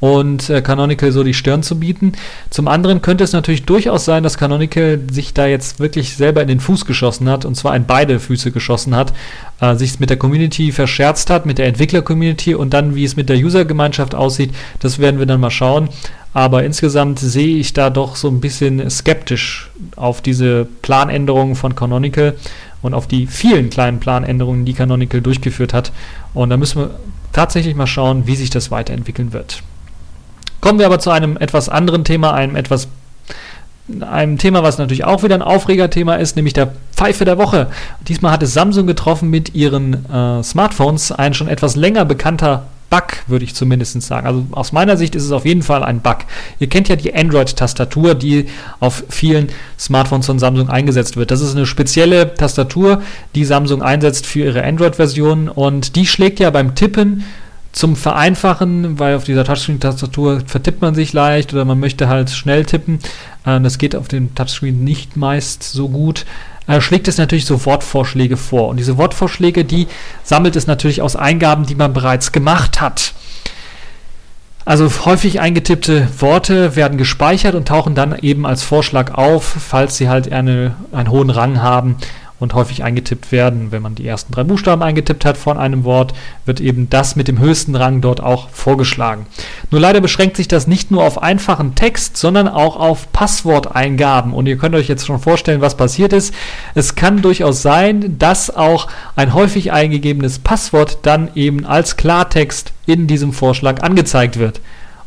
[0.00, 2.12] und äh, Canonical so die Stirn zu bieten.
[2.50, 6.48] Zum anderen könnte es natürlich durchaus sein, dass Canonical sich da jetzt wirklich selber in
[6.48, 9.12] den Fuß geschossen hat und zwar in beide Füße geschossen hat,
[9.60, 13.28] äh, sich mit der Community verscherzt hat, mit der Entwickler-Community und dann, wie es mit
[13.28, 15.88] der User-Gemeinschaft aussieht, das werden wir dann mal schauen.
[16.34, 22.34] Aber insgesamt sehe ich da doch so ein bisschen skeptisch auf diese Planänderungen von Canonical
[22.82, 25.90] und auf die vielen kleinen Planänderungen, die Canonical durchgeführt hat.
[26.34, 26.90] Und da müssen wir
[27.32, 29.62] tatsächlich mal schauen, wie sich das weiterentwickeln wird.
[30.60, 32.88] Kommen wir aber zu einem etwas anderen Thema, einem etwas
[34.00, 37.68] einem Thema, was natürlich auch wieder ein Aufregerthema ist, nämlich der Pfeife der Woche.
[38.06, 43.04] Diesmal hat es Samsung getroffen mit ihren äh, Smartphones, ein schon etwas länger bekannter Bug,
[43.26, 44.26] würde ich zumindest sagen.
[44.26, 46.18] Also aus meiner Sicht ist es auf jeden Fall ein Bug.
[46.58, 48.46] Ihr kennt ja die Android-Tastatur, die
[48.80, 51.30] auf vielen Smartphones von Samsung eingesetzt wird.
[51.30, 53.02] Das ist eine spezielle Tastatur,
[53.34, 57.24] die Samsung einsetzt für ihre Android-Version und die schlägt ja beim Tippen
[57.72, 62.64] zum Vereinfachen, weil auf dieser Touchscreen-Tastatur vertippt man sich leicht oder man möchte halt schnell
[62.64, 62.98] tippen.
[63.44, 66.24] Äh, das geht auf dem Touchscreen nicht meist so gut.
[66.66, 68.68] Äh, schlägt es natürlich so Wortvorschläge vor.
[68.68, 69.86] Und diese Wortvorschläge, die
[70.22, 73.14] sammelt es natürlich aus Eingaben, die man bereits gemacht hat.
[74.64, 80.10] Also häufig eingetippte Worte werden gespeichert und tauchen dann eben als Vorschlag auf, falls sie
[80.10, 81.96] halt eine, einen hohen Rang haben
[82.40, 83.72] und häufig eingetippt werden.
[83.72, 87.28] Wenn man die ersten drei Buchstaben eingetippt hat von einem Wort, wird eben das mit
[87.28, 89.26] dem höchsten Rang dort auch vorgeschlagen.
[89.70, 94.32] Nur leider beschränkt sich das nicht nur auf einfachen Text, sondern auch auf Passworteingaben.
[94.32, 96.32] Und ihr könnt euch jetzt schon vorstellen, was passiert ist.
[96.74, 103.06] Es kann durchaus sein, dass auch ein häufig eingegebenes Passwort dann eben als Klartext in
[103.06, 104.60] diesem Vorschlag angezeigt wird.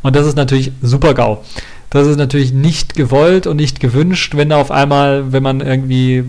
[0.04, 1.44] Und das ist natürlich super GAU.
[1.92, 6.24] Das ist natürlich nicht gewollt und nicht gewünscht, wenn auf einmal, wenn man irgendwie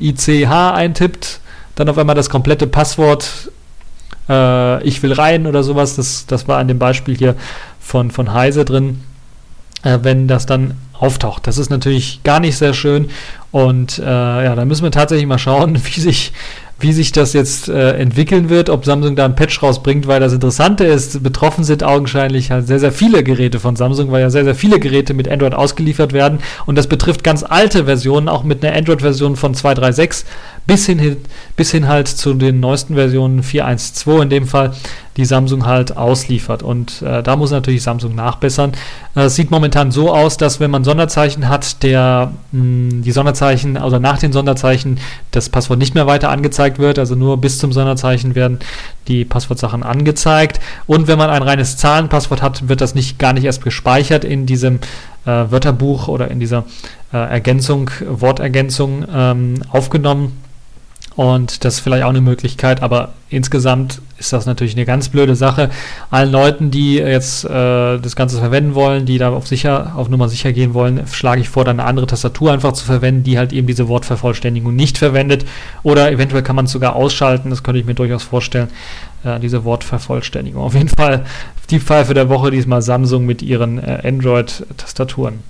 [0.00, 1.40] ICH eintippt,
[1.74, 3.50] dann auf einmal das komplette Passwort
[4.28, 7.34] äh, ich will rein oder sowas, das, das war an dem Beispiel hier
[7.80, 9.00] von, von Heise drin,
[9.82, 11.46] äh, wenn das dann auftaucht.
[11.46, 13.10] Das ist natürlich gar nicht sehr schön
[13.50, 16.32] und äh, ja, da müssen wir tatsächlich mal schauen, wie sich
[16.80, 20.32] wie sich das jetzt äh, entwickeln wird, ob Samsung da einen Patch rausbringt, weil das
[20.32, 24.44] Interessante ist, betroffen sind augenscheinlich halt sehr, sehr viele Geräte von Samsung, weil ja sehr,
[24.44, 26.38] sehr viele Geräte mit Android ausgeliefert werden.
[26.66, 30.24] Und das betrifft ganz alte Versionen, auch mit einer Android-Version von 2.3.6
[30.68, 31.16] bis hin,
[31.56, 34.72] bis hin halt zu den neuesten Versionen 4.1.2 in dem Fall,
[35.16, 36.62] die Samsung halt ausliefert.
[36.62, 38.72] Und äh, da muss natürlich Samsung nachbessern.
[39.16, 43.12] Äh, es sieht momentan so aus, dass wenn man Sonderzeichen hat, der mh, hm, die
[43.12, 45.00] Sonderzeichen, also nach den Sonderzeichen,
[45.30, 48.58] das Passwort nicht mehr weiter angezeigt wird, also nur bis zum Sonderzeichen werden
[49.08, 50.60] die Passwortsachen angezeigt.
[50.86, 54.44] Und wenn man ein reines Zahlenpasswort hat, wird das nicht gar nicht erst gespeichert in
[54.44, 54.80] diesem
[55.24, 56.66] äh, Wörterbuch oder in dieser
[57.10, 60.36] äh, Ergänzung, Wortergänzung ähm, aufgenommen
[61.18, 65.34] und das ist vielleicht auch eine Möglichkeit, aber insgesamt ist das natürlich eine ganz blöde
[65.34, 65.68] Sache.
[66.12, 70.28] Allen Leuten, die jetzt äh, das Ganze verwenden wollen, die da auf sicher, auf Nummer
[70.28, 73.52] sicher gehen wollen, schlage ich vor, dann eine andere Tastatur einfach zu verwenden, die halt
[73.52, 75.44] eben diese Wortvervollständigung nicht verwendet.
[75.82, 78.68] Oder eventuell kann man es sogar ausschalten, das könnte ich mir durchaus vorstellen,
[79.24, 80.62] äh, diese Wortvervollständigung.
[80.62, 81.24] Auf jeden Fall
[81.70, 85.40] die Pfeife der Woche diesmal Samsung mit ihren äh, Android-Tastaturen.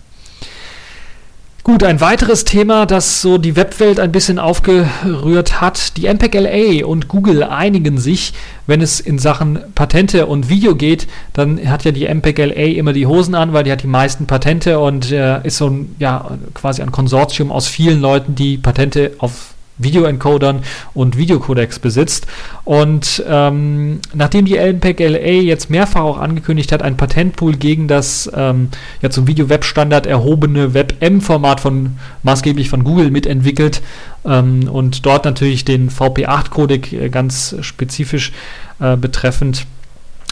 [1.64, 5.98] Gut, ein weiteres Thema, das so die Webwelt ein bisschen aufgerührt hat.
[5.98, 8.32] Die MPEG LA und Google einigen sich,
[8.66, 12.94] wenn es in Sachen Patente und Video geht, dann hat ja die MPEG LA immer
[12.94, 16.38] die Hosen an, weil die hat die meisten Patente und äh, ist so ein, ja,
[16.54, 20.62] quasi ein Konsortium aus vielen Leuten, die Patente auf Videoencodern
[20.94, 22.26] und Videocodecs besitzt.
[22.64, 28.30] Und ähm, nachdem die LPEG LA jetzt mehrfach auch angekündigt hat, ein Patentpool gegen das
[28.34, 28.68] ähm,
[29.00, 33.80] ja zum Video-Web-Standard erhobene WebM-Format von maßgeblich von Google mitentwickelt
[34.24, 38.32] ähm, und dort natürlich den VP8-Codec äh, ganz spezifisch
[38.80, 39.66] äh, betreffend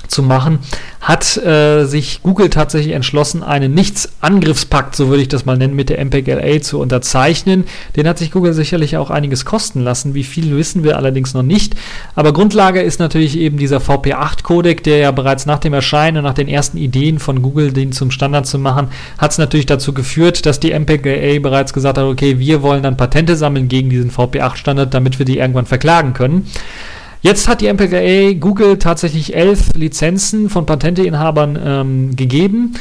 [0.08, 0.60] zu machen,
[1.00, 5.88] hat äh, sich Google tatsächlich entschlossen, einen Nichts-Angriffspakt, so würde ich das mal nennen, mit
[5.88, 7.64] der MPEG-LA zu unterzeichnen.
[7.94, 10.14] Den hat sich Google sicherlich auch einiges kosten lassen.
[10.14, 11.76] Wie viel wissen wir allerdings noch nicht.
[12.14, 16.34] Aber Grundlage ist natürlich eben dieser VP8-Codec, der ja bereits nach dem Erscheinen und nach
[16.34, 18.88] den ersten Ideen von Google, den zum Standard zu machen,
[19.18, 22.96] hat es natürlich dazu geführt, dass die MPEG-LA bereits gesagt hat, okay, wir wollen dann
[22.96, 26.46] Patente sammeln gegen diesen VP8-Standard, damit wir die irgendwann verklagen können.
[27.22, 32.74] Jetzt hat die MPGA Google tatsächlich elf Lizenzen von Patenteinhabern ähm, gegeben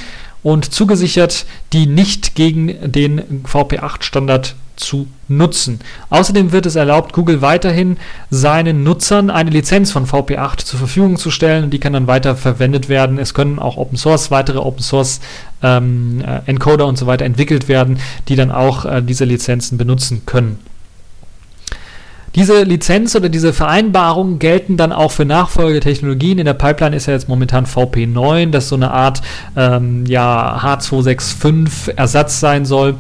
[0.43, 5.79] und zugesichert, die nicht gegen den VP8-Standard zu nutzen.
[6.09, 7.97] Außerdem wird es erlaubt, Google weiterhin
[8.29, 12.35] seinen Nutzern eine Lizenz von VP8 zur Verfügung zu stellen und die kann dann weiter
[12.35, 13.17] verwendet werden.
[13.17, 15.21] Es können auch Open Source, weitere Open Source
[15.63, 20.23] ähm, äh, Encoder und so weiter entwickelt werden, die dann auch äh, diese Lizenzen benutzen
[20.25, 20.59] können.
[22.35, 26.37] Diese Lizenz oder diese Vereinbarungen gelten dann auch für Nachfolgetechnologien.
[26.37, 29.21] In der Pipeline ist ja jetzt momentan VP9, das so eine Art
[29.55, 32.95] ähm, ja, H265 Ersatz sein soll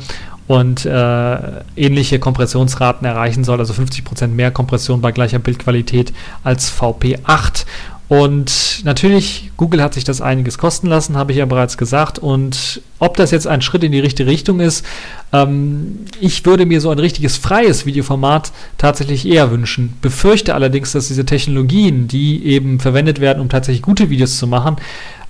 [0.47, 1.37] und äh,
[1.75, 7.65] ähnliche Kompressionsraten erreichen soll, also 50% mehr Kompression bei gleicher Bildqualität als VP8.
[8.07, 12.19] Und natürlich, Google hat sich das einiges kosten lassen, habe ich ja bereits gesagt.
[12.19, 14.85] Und ob das jetzt ein Schritt in die richtige Richtung ist,
[15.33, 19.97] ähm, ich würde mir so ein richtiges freies Videoformat tatsächlich eher wünschen.
[20.01, 24.75] Befürchte allerdings, dass diese Technologien, die eben verwendet werden, um tatsächlich gute Videos zu machen,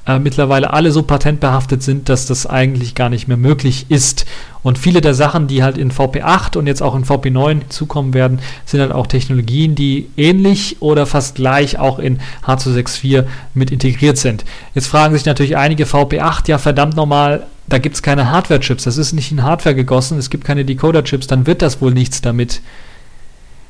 [0.08, 4.26] äh, mittlerweile alle so patentbehaftet sind, dass das eigentlich gar nicht mehr möglich ist.
[4.62, 8.39] Und viele der Sachen, die halt in VP8 und jetzt auch in VP9 zukommen werden,
[8.65, 14.46] sind halt auch Technologien, die ähnlich oder fast gleich auch in H264 mit integriert sind.
[14.74, 18.98] Jetzt fragen sich natürlich einige VP8, ja verdammt nochmal, da gibt es keine Hardware-Chips, das
[18.98, 22.62] ist nicht in Hardware gegossen, es gibt keine Decoder-Chips, dann wird das wohl nichts damit.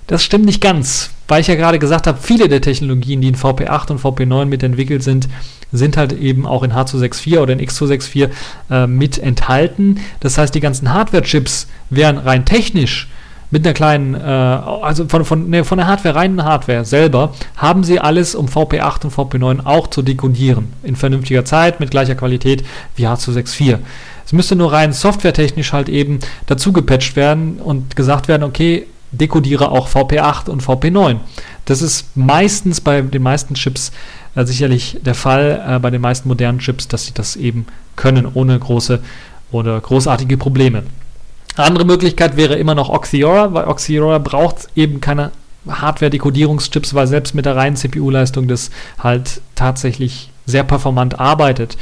[0.07, 3.35] Das stimmt nicht ganz, weil ich ja gerade gesagt habe, viele der Technologien, die in
[3.35, 5.27] VP8 und VP9 mitentwickelt sind,
[5.71, 8.29] sind halt eben auch in H264 oder in X264
[8.69, 9.99] äh, mit enthalten.
[10.19, 13.07] Das heißt, die ganzen Hardware-Chips wären rein technisch
[13.51, 17.83] mit einer kleinen, äh, also von, von, ne, von der Hardware, reinen Hardware selber, haben
[17.83, 20.73] sie alles, um VP8 und VP9 auch zu dekodieren.
[20.83, 23.77] In vernünftiger Zeit, mit gleicher Qualität wie H264.
[24.25, 29.71] Es müsste nur rein softwaretechnisch halt eben dazu gepatcht werden und gesagt werden, okay, dekodiere
[29.71, 31.17] auch VP8 und VP9.
[31.65, 33.91] Das ist meistens bei den meisten Chips
[34.43, 38.59] sicherlich der Fall, äh, bei den meisten modernen Chips, dass sie das eben können, ohne
[38.59, 39.01] große
[39.51, 40.83] oder großartige Probleme.
[41.55, 45.31] Eine andere Möglichkeit wäre immer noch Oxiora, weil Oxiora braucht eben keine
[45.67, 51.77] Hardware-Dekodierungschips, weil selbst mit der reinen CPU-Leistung das halt tatsächlich sehr performant arbeitet.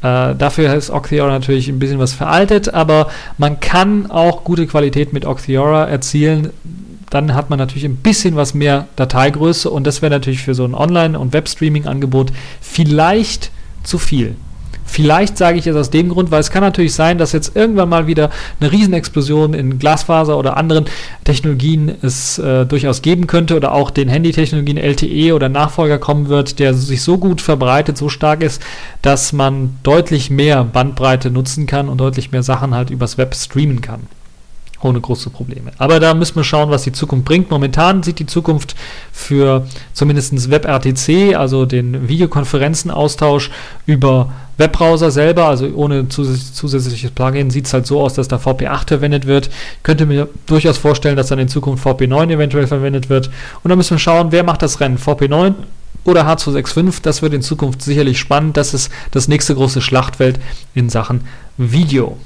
[0.00, 5.12] Äh, dafür ist Oxiora natürlich ein bisschen was veraltet, aber man kann auch gute Qualität
[5.12, 6.50] mit Oxiora erzielen.
[7.10, 10.64] Dann hat man natürlich ein bisschen was mehr Dateigröße und das wäre natürlich für so
[10.64, 13.50] ein Online- und Webstreaming-Angebot vielleicht
[13.82, 14.36] zu viel.
[14.88, 17.90] Vielleicht sage ich es aus dem Grund, weil es kann natürlich sein, dass jetzt irgendwann
[17.90, 20.86] mal wieder eine Riesenexplosion in Glasfaser oder anderen
[21.24, 26.58] Technologien es äh, durchaus geben könnte oder auch den Handytechnologien LTE oder Nachfolger kommen wird,
[26.58, 28.62] der sich so gut verbreitet, so stark ist,
[29.02, 33.82] dass man deutlich mehr Bandbreite nutzen kann und deutlich mehr Sachen halt übers Web streamen
[33.82, 34.00] kann
[34.80, 35.72] ohne große Probleme.
[35.78, 37.50] Aber da müssen wir schauen, was die Zukunft bringt.
[37.50, 38.76] Momentan sieht die Zukunft
[39.12, 43.50] für zumindest WebRTC, also den Videokonferenzenaustausch
[43.86, 48.88] über Webbrowser selber, also ohne zusätzliches Plugin, sieht es halt so aus, dass da VP8
[48.88, 49.46] verwendet wird.
[49.46, 53.30] Ich könnte mir durchaus vorstellen, dass dann in Zukunft VP9 eventuell verwendet wird.
[53.62, 54.98] Und dann müssen wir schauen, wer macht das Rennen?
[54.98, 55.54] VP9
[56.04, 57.02] oder H265?
[57.02, 58.56] Das wird in Zukunft sicherlich spannend.
[58.56, 60.40] Das ist das nächste große Schlachtfeld
[60.74, 61.22] in Sachen
[61.56, 62.16] Video.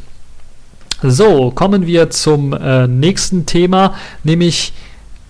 [1.05, 4.73] So, kommen wir zum äh, nächsten Thema, nämlich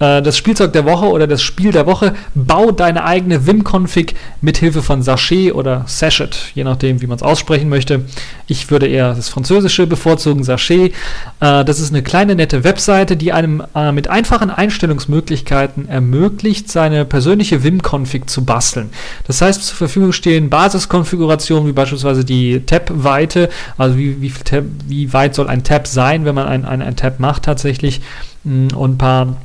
[0.03, 2.15] äh, das Spielzeug der Woche oder das Spiel der Woche.
[2.35, 7.23] Bau deine eigene Vim-Config mit Hilfe von Sachet oder Sachet, je nachdem, wie man es
[7.23, 8.05] aussprechen möchte.
[8.49, 10.93] Ich würde eher das Französische bevorzugen, Sachet.
[11.41, 17.05] Äh, das ist eine kleine nette Webseite, die einem äh, mit einfachen Einstellungsmöglichkeiten ermöglicht, seine
[17.05, 18.91] persönliche Vim-Config zu basteln.
[19.29, 25.13] Das heißt, zur Verfügung stehen Basiskonfigurationen, wie beispielsweise die Tab-Weite, also wie, wie, Tab, wie
[25.13, 28.01] weit soll ein Tab sein, wenn man ein, ein, ein Tab macht tatsächlich,
[28.43, 29.37] mm, und ein paar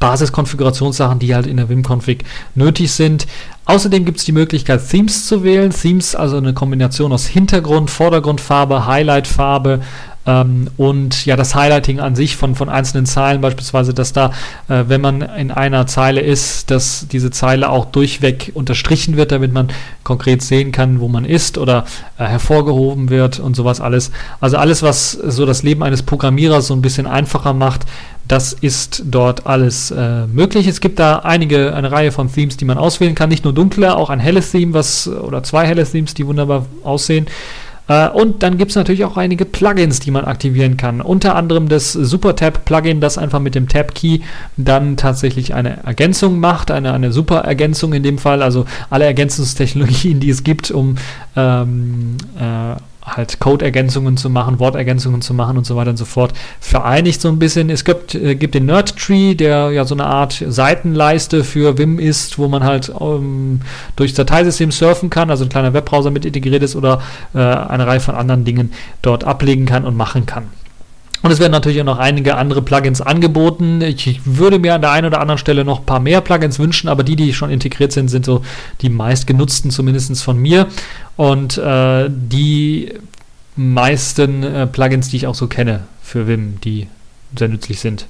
[0.00, 2.24] Basiskonfigurationssachen, die halt in der Vim-Config
[2.56, 3.26] nötig sind.
[3.66, 5.70] Außerdem gibt es die Möglichkeit, Themes zu wählen.
[5.70, 9.80] Themes, also eine Kombination aus Hintergrund, Vordergrundfarbe, Highlightfarbe
[10.26, 14.32] ähm, und ja, das Highlighting an sich von, von einzelnen Zeilen, beispielsweise, dass da,
[14.68, 19.52] äh, wenn man in einer Zeile ist, dass diese Zeile auch durchweg unterstrichen wird, damit
[19.52, 19.68] man
[20.04, 21.84] konkret sehen kann, wo man ist oder
[22.18, 24.10] äh, hervorgehoben wird und sowas alles.
[24.40, 27.86] Also alles, was so das Leben eines Programmierers so ein bisschen einfacher macht,
[28.30, 30.68] das ist dort alles äh, möglich.
[30.68, 33.28] Es gibt da einige, eine Reihe von Themes, die man auswählen kann.
[33.28, 37.26] Nicht nur dunkle, auch ein helles Theme, was, oder zwei helle Themes, die wunderbar aussehen.
[37.88, 41.00] Äh, und dann gibt es natürlich auch einige Plugins, die man aktivieren kann.
[41.00, 44.20] Unter anderem das SuperTab-Plugin, das einfach mit dem Tab-Key
[44.56, 48.44] dann tatsächlich eine Ergänzung macht, eine, eine Super-Ergänzung in dem Fall.
[48.44, 50.94] Also alle Ergänzungstechnologien, die es gibt, um
[51.34, 52.76] ähm, äh,
[53.16, 57.28] halt Code-Ergänzungen zu machen, Wortergänzungen zu machen und so weiter und so fort, vereinigt so
[57.28, 57.70] ein bisschen.
[57.70, 62.38] Es gibt, äh, gibt den Nerd-Tree, der ja so eine Art Seitenleiste für Vim ist,
[62.38, 63.60] wo man halt ähm,
[63.96, 67.02] durchs Dateisystem surfen kann, also ein kleiner Webbrowser mit integriert ist oder
[67.34, 70.59] äh, eine Reihe von anderen Dingen dort ablegen kann und machen kann.
[71.22, 73.82] Und es werden natürlich auch noch einige andere Plugins angeboten.
[73.82, 76.88] Ich würde mir an der einen oder anderen Stelle noch ein paar mehr Plugins wünschen,
[76.88, 78.42] aber die, die schon integriert sind, sind so
[78.80, 80.66] die meistgenutzten, zumindest von mir.
[81.16, 82.94] Und äh, die
[83.54, 86.88] meisten äh, Plugins, die ich auch so kenne für Vim, die
[87.36, 88.06] sehr nützlich sind.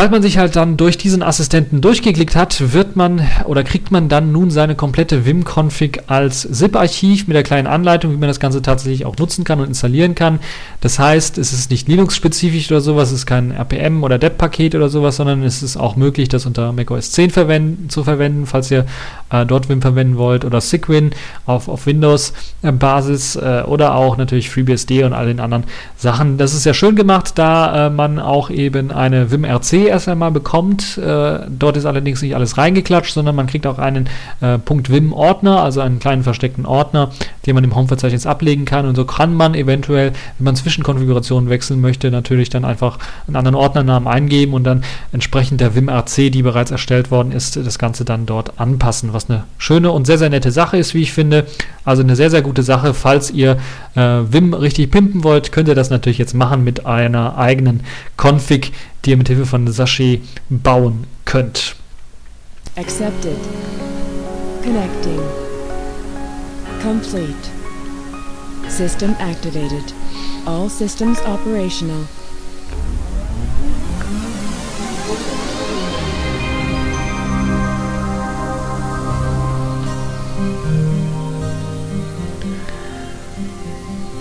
[0.00, 4.08] Sobald man sich halt dann durch diesen Assistenten durchgeklickt hat, wird man oder kriegt man
[4.08, 8.62] dann nun seine komplette Vim-Config als ZIP-Archiv mit der kleinen Anleitung, wie man das Ganze
[8.62, 10.38] tatsächlich auch nutzen kann und installieren kann.
[10.80, 14.88] Das heißt, es ist nicht Linux-spezifisch oder sowas, es ist kein RPM oder DEP-Paket oder
[14.88, 18.86] sowas, sondern es ist auch möglich, das unter macOS 10 verwenden, zu verwenden, falls ihr
[19.30, 21.10] äh, dort Vim verwenden wollt oder Sigwin
[21.46, 25.64] auf, auf Windows-Basis äh, oder auch natürlich FreeBSD und all den anderen
[25.96, 26.38] Sachen.
[26.38, 30.98] Das ist ja schön gemacht, da äh, man auch eben eine WimRC erst einmal bekommt.
[30.98, 34.08] Äh, dort ist allerdings nicht alles reingeklatscht, sondern man kriegt auch einen
[34.40, 37.10] äh, .wim-Ordner, also einen kleinen versteckten Ordner,
[37.46, 38.86] den man im Home-Verzeichnis ablegen kann.
[38.86, 43.54] Und so kann man eventuell, wenn man Zwischenkonfigurationen wechseln möchte, natürlich dann einfach einen anderen
[43.54, 48.26] Ordnernamen eingeben und dann entsprechend der WimRC, die bereits erstellt worden ist, das Ganze dann
[48.26, 51.46] dort anpassen, was eine schöne und sehr, sehr nette Sache ist, wie ich finde.
[51.84, 52.94] Also eine sehr, sehr gute Sache.
[52.94, 53.58] Falls ihr
[53.96, 57.82] äh, Vim richtig pimpen wollt, könnt ihr das natürlich jetzt machen mit einer eigenen
[58.16, 58.72] Config,
[59.04, 61.76] die ihr mit Hilfe von Sachet bauen könnt.
[62.76, 63.36] Accepted.
[64.62, 65.20] Connecting.
[66.82, 67.34] Complete.
[68.68, 69.92] System activated.
[70.46, 72.06] All systems operational.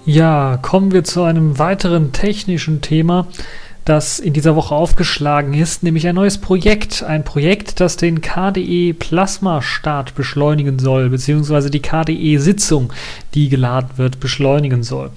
[0.09, 3.27] Ja, kommen wir zu einem weiteren technischen Thema,
[3.85, 7.03] das in dieser Woche aufgeschlagen ist, nämlich ein neues Projekt.
[7.03, 12.91] Ein Projekt, das den KDE Plasma Start beschleunigen soll, beziehungsweise die KDE Sitzung,
[13.35, 15.11] die geladen wird, beschleunigen soll.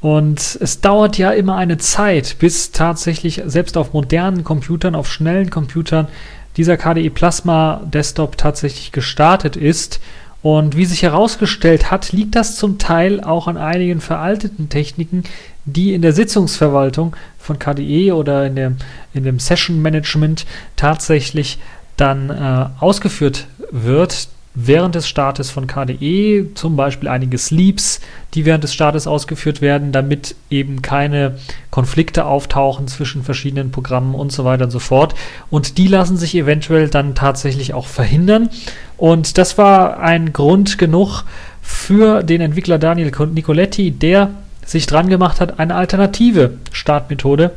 [0.00, 5.50] Und es dauert ja immer eine Zeit, bis tatsächlich selbst auf modernen Computern, auf schnellen
[5.50, 6.08] Computern,
[6.56, 10.00] dieser KDE Plasma Desktop tatsächlich gestartet ist
[10.42, 15.24] und wie sich herausgestellt hat, liegt das zum Teil auch an einigen veralteten Techniken,
[15.66, 18.76] die in der Sitzungsverwaltung von KDE oder in dem,
[19.12, 21.58] in dem Session Management tatsächlich
[21.96, 28.00] dann äh, ausgeführt wird während des Startes von KDE, zum Beispiel einige Sleeps,
[28.34, 31.38] die während des Startes ausgeführt werden, damit eben keine
[31.70, 35.14] Konflikte auftauchen zwischen verschiedenen Programmen und so weiter und so fort.
[35.50, 38.50] Und die lassen sich eventuell dann tatsächlich auch verhindern.
[38.96, 41.24] Und das war ein Grund genug
[41.62, 44.30] für den Entwickler Daniel Nicoletti, der
[44.66, 47.52] sich dran gemacht hat, eine alternative Startmethode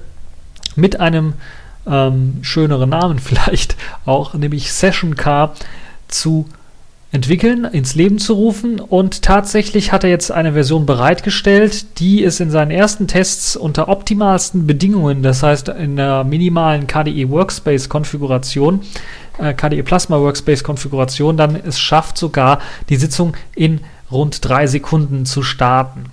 [0.76, 1.34] mit einem
[1.88, 3.76] ähm, schöneren Namen vielleicht
[4.06, 5.56] auch, nämlich Session Car
[6.08, 6.48] zu
[7.14, 8.80] entwickeln, ins Leben zu rufen.
[8.82, 13.88] Und tatsächlich hat er jetzt eine Version bereitgestellt, die es in seinen ersten Tests unter
[13.88, 18.82] optimalsten Bedingungen, das heißt in der minimalen KDE Workspace Konfiguration,
[19.38, 25.26] äh, KDE Plasma Workspace Konfiguration, dann es schafft sogar die Sitzung in rund drei Sekunden
[25.26, 26.06] zu starten.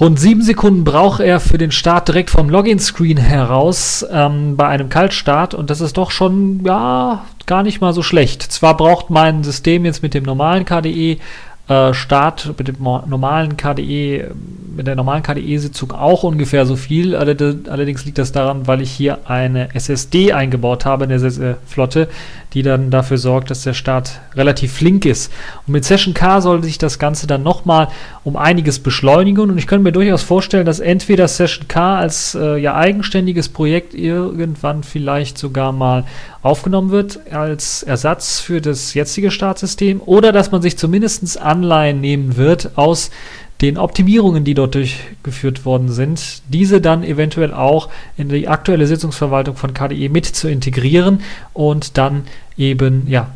[0.00, 4.88] Rund sieben Sekunden braucht er für den Start direkt vom Login-Screen heraus ähm, bei einem
[4.88, 8.42] Kaltstart und das ist doch schon ja gar nicht mal so schlecht.
[8.42, 11.18] Zwar braucht mein System jetzt mit dem normalen KDE
[11.68, 14.32] äh, Start mit dem normalen KDE,
[14.74, 17.14] mit der normalen KDE-Sitzung auch ungefähr so viel.
[17.14, 22.08] Allerdings liegt das daran, weil ich hier eine SSD eingebaut habe in der Flotte,
[22.54, 25.32] die dann dafür sorgt, dass der Start relativ flink ist.
[25.66, 27.88] Und mit Session K soll sich das Ganze dann nochmal
[28.24, 32.56] um einiges beschleunigen und ich könnte mir durchaus vorstellen, dass entweder Session K als äh,
[32.56, 36.04] ja eigenständiges Projekt irgendwann vielleicht sogar mal
[36.42, 42.36] aufgenommen wird als Ersatz für das jetzige Startsystem oder dass man sich zumindest Anleihen nehmen
[42.36, 43.10] wird aus
[43.60, 49.54] den Optimierungen, die dort durchgeführt worden sind, diese dann eventuell auch in die aktuelle Sitzungsverwaltung
[49.54, 52.24] von KDE mit zu integrieren und dann
[52.56, 53.30] eben ja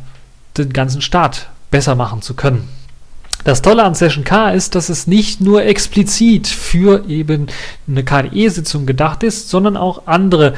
[0.57, 2.67] den ganzen Start besser machen zu können.
[3.45, 7.47] Das Tolle an Session K ist, dass es nicht nur explizit für eben
[7.87, 10.55] eine KDE-Sitzung gedacht ist, sondern auch andere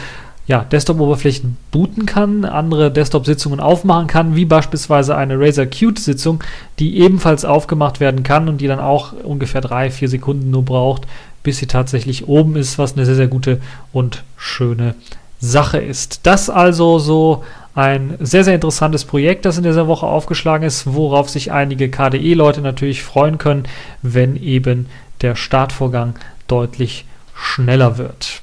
[0.49, 6.43] ja, Desktop-Oberflächen booten kann, andere Desktop-Sitzungen aufmachen kann, wie beispielsweise eine Razer Qt-Sitzung,
[6.79, 11.04] die ebenfalls aufgemacht werden kann und die dann auch ungefähr drei, vier Sekunden nur braucht,
[11.43, 13.62] bis sie tatsächlich oben ist, was eine sehr, sehr gute
[13.93, 14.95] und schöne
[15.39, 16.21] Sache ist.
[16.25, 17.43] Das also so
[17.75, 22.62] ein sehr, sehr interessantes Projekt, das in dieser Woche aufgeschlagen ist, worauf sich einige KDE-Leute
[22.62, 23.65] natürlich freuen können,
[24.02, 24.87] wenn eben
[25.21, 26.15] der Startvorgang
[26.47, 28.41] deutlich schneller wird.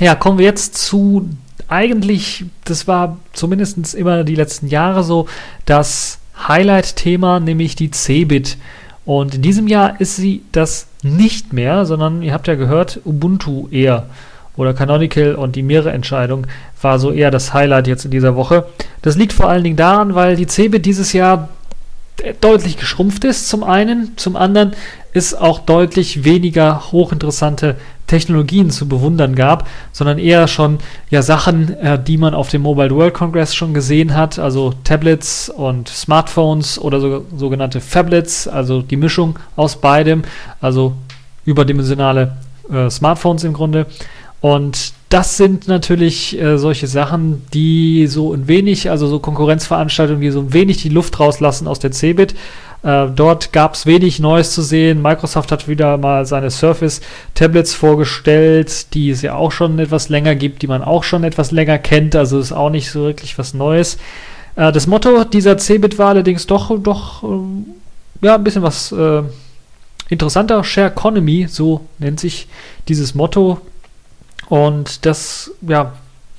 [0.00, 1.28] Ja, kommen wir jetzt zu
[1.68, 5.26] eigentlich, das war zumindest immer die letzten Jahre so,
[5.64, 8.58] das Highlight-Thema, nämlich die Cebit.
[9.04, 13.68] Und in diesem Jahr ist sie das nicht mehr, sondern ihr habt ja gehört, Ubuntu
[13.70, 14.06] eher
[14.56, 16.46] oder Canonical und die Meere-Entscheidung
[16.80, 18.66] war so eher das Highlight jetzt in dieser Woche.
[19.00, 21.48] Das liegt vor allen Dingen daran, weil die Cebit dieses Jahr
[22.40, 24.12] deutlich geschrumpft ist, zum einen.
[24.16, 24.74] Zum anderen
[25.12, 27.76] ist auch deutlich weniger hochinteressante
[28.12, 32.90] Technologien zu bewundern gab, sondern eher schon ja Sachen, äh, die man auf dem Mobile
[32.90, 38.98] World Congress schon gesehen hat, also Tablets und Smartphones oder so, sogenannte Phablets, also die
[38.98, 40.24] Mischung aus beidem,
[40.60, 40.92] also
[41.46, 42.36] überdimensionale
[42.70, 43.86] äh, Smartphones im Grunde.
[44.42, 50.30] Und das sind natürlich äh, solche Sachen, die so ein wenig, also so Konkurrenzveranstaltungen, die
[50.30, 52.34] so ein wenig die Luft rauslassen aus der Cebit.
[52.82, 55.02] Äh, dort gab es wenig Neues zu sehen.
[55.02, 60.62] Microsoft hat wieder mal seine Surface-Tablets vorgestellt, die es ja auch schon etwas länger gibt,
[60.62, 62.16] die man auch schon etwas länger kennt.
[62.16, 63.98] Also ist auch nicht so wirklich was Neues.
[64.56, 67.66] Äh, das Motto dieser Cebit war allerdings doch, doch ähm,
[68.22, 69.22] ja, ein bisschen was äh,
[70.08, 70.64] interessanter.
[70.64, 72.48] Share Economy, so nennt sich
[72.88, 73.60] dieses Motto.
[74.52, 75.94] Und das ja,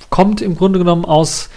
[0.08, 1.50] kommt im Grunde genommen aus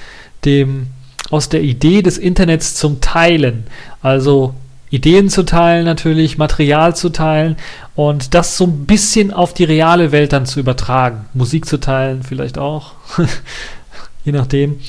[0.44, 0.88] dem
[1.30, 3.68] aus der Idee des Internets zum Teilen.
[4.02, 4.56] Also
[4.90, 7.58] Ideen zu teilen natürlich, Material zu teilen
[7.96, 11.28] und das so ein bisschen auf die reale Welt dann zu übertragen.
[11.36, 12.94] Musik zu teilen vielleicht auch,
[14.26, 14.80] je nachdem.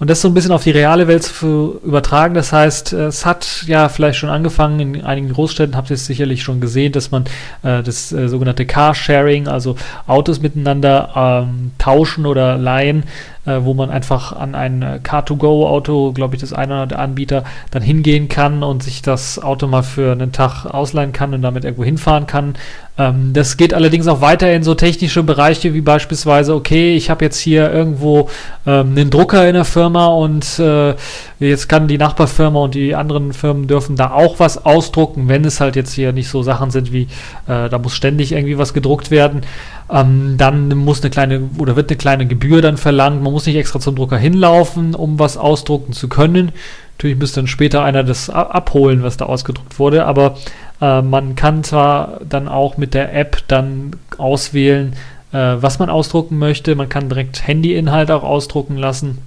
[0.00, 2.32] Und das so ein bisschen auf die reale Welt zu übertragen.
[2.32, 6.42] Das heißt, es hat ja vielleicht schon angefangen, in einigen Großstädten habt ihr es sicherlich
[6.42, 7.26] schon gesehen, dass man
[7.62, 9.76] äh, das äh, sogenannte Carsharing, also
[10.06, 13.04] Autos miteinander ähm, tauschen oder leihen,
[13.50, 17.44] äh, wo man einfach an ein äh, Car2Go-Auto, glaube ich, das eine oder andere Anbieter,
[17.70, 21.64] dann hingehen kann und sich das Auto mal für einen Tag ausleihen kann und damit
[21.64, 22.54] irgendwo hinfahren kann.
[22.98, 27.24] Ähm, das geht allerdings auch weiter in so technische Bereiche wie beispielsweise, okay, ich habe
[27.24, 28.28] jetzt hier irgendwo
[28.66, 30.94] ähm, einen Drucker in der Firma und äh,
[31.38, 35.60] jetzt kann die Nachbarfirma und die anderen Firmen dürfen da auch was ausdrucken, wenn es
[35.60, 37.02] halt jetzt hier nicht so Sachen sind wie,
[37.46, 39.42] äh, da muss ständig irgendwie was gedruckt werden.
[39.90, 43.22] Ähm, dann muss eine kleine oder wird eine kleine Gebühr dann verlangt.
[43.22, 46.52] Man muss nicht extra zum Drucker hinlaufen, um was ausdrucken zu können.
[46.96, 50.36] Natürlich müsste dann später einer das abholen, was da ausgedruckt wurde, aber
[50.80, 54.94] äh, man kann zwar dann auch mit der App dann auswählen,
[55.32, 56.74] äh, was man ausdrucken möchte.
[56.74, 59.18] Man kann direkt Handyinhalt auch ausdrucken lassen.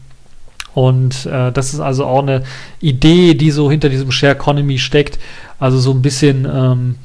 [0.74, 2.43] Und äh, das ist also auch eine
[2.80, 5.20] Idee, die so hinter diesem Share Economy steckt.
[5.59, 6.95] Also so ein bisschen ähm,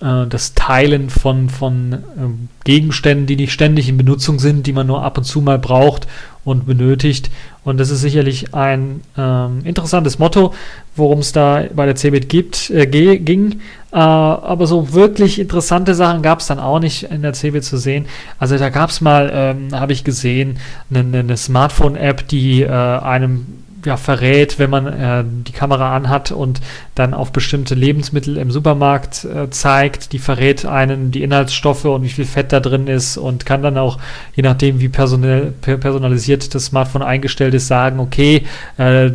[0.00, 4.86] äh, das Teilen von, von ähm, Gegenständen, die nicht ständig in Benutzung sind, die man
[4.86, 6.06] nur ab und zu mal braucht
[6.44, 7.30] und benötigt.
[7.64, 10.52] Und das ist sicherlich ein ähm, interessantes Motto,
[10.96, 13.60] worum es da bei der CeBIT gibt, äh, ging.
[13.92, 17.78] Äh, aber so wirklich interessante Sachen gab es dann auch nicht in der CeBIT zu
[17.78, 18.06] sehen.
[18.38, 20.58] Also da gab es mal, ähm, habe ich gesehen,
[20.90, 26.60] eine, eine Smartphone-App, die äh, einem ja, verrät, wenn man äh, die Kamera anhat und
[26.94, 30.12] dann auf bestimmte Lebensmittel im Supermarkt äh, zeigt.
[30.12, 33.78] Die verrät einen die Inhaltsstoffe und wie viel Fett da drin ist und kann dann
[33.78, 33.98] auch,
[34.34, 38.44] je nachdem wie personell, personalisiert das Smartphone eingestellt ist, sagen, okay,
[38.78, 39.10] äh,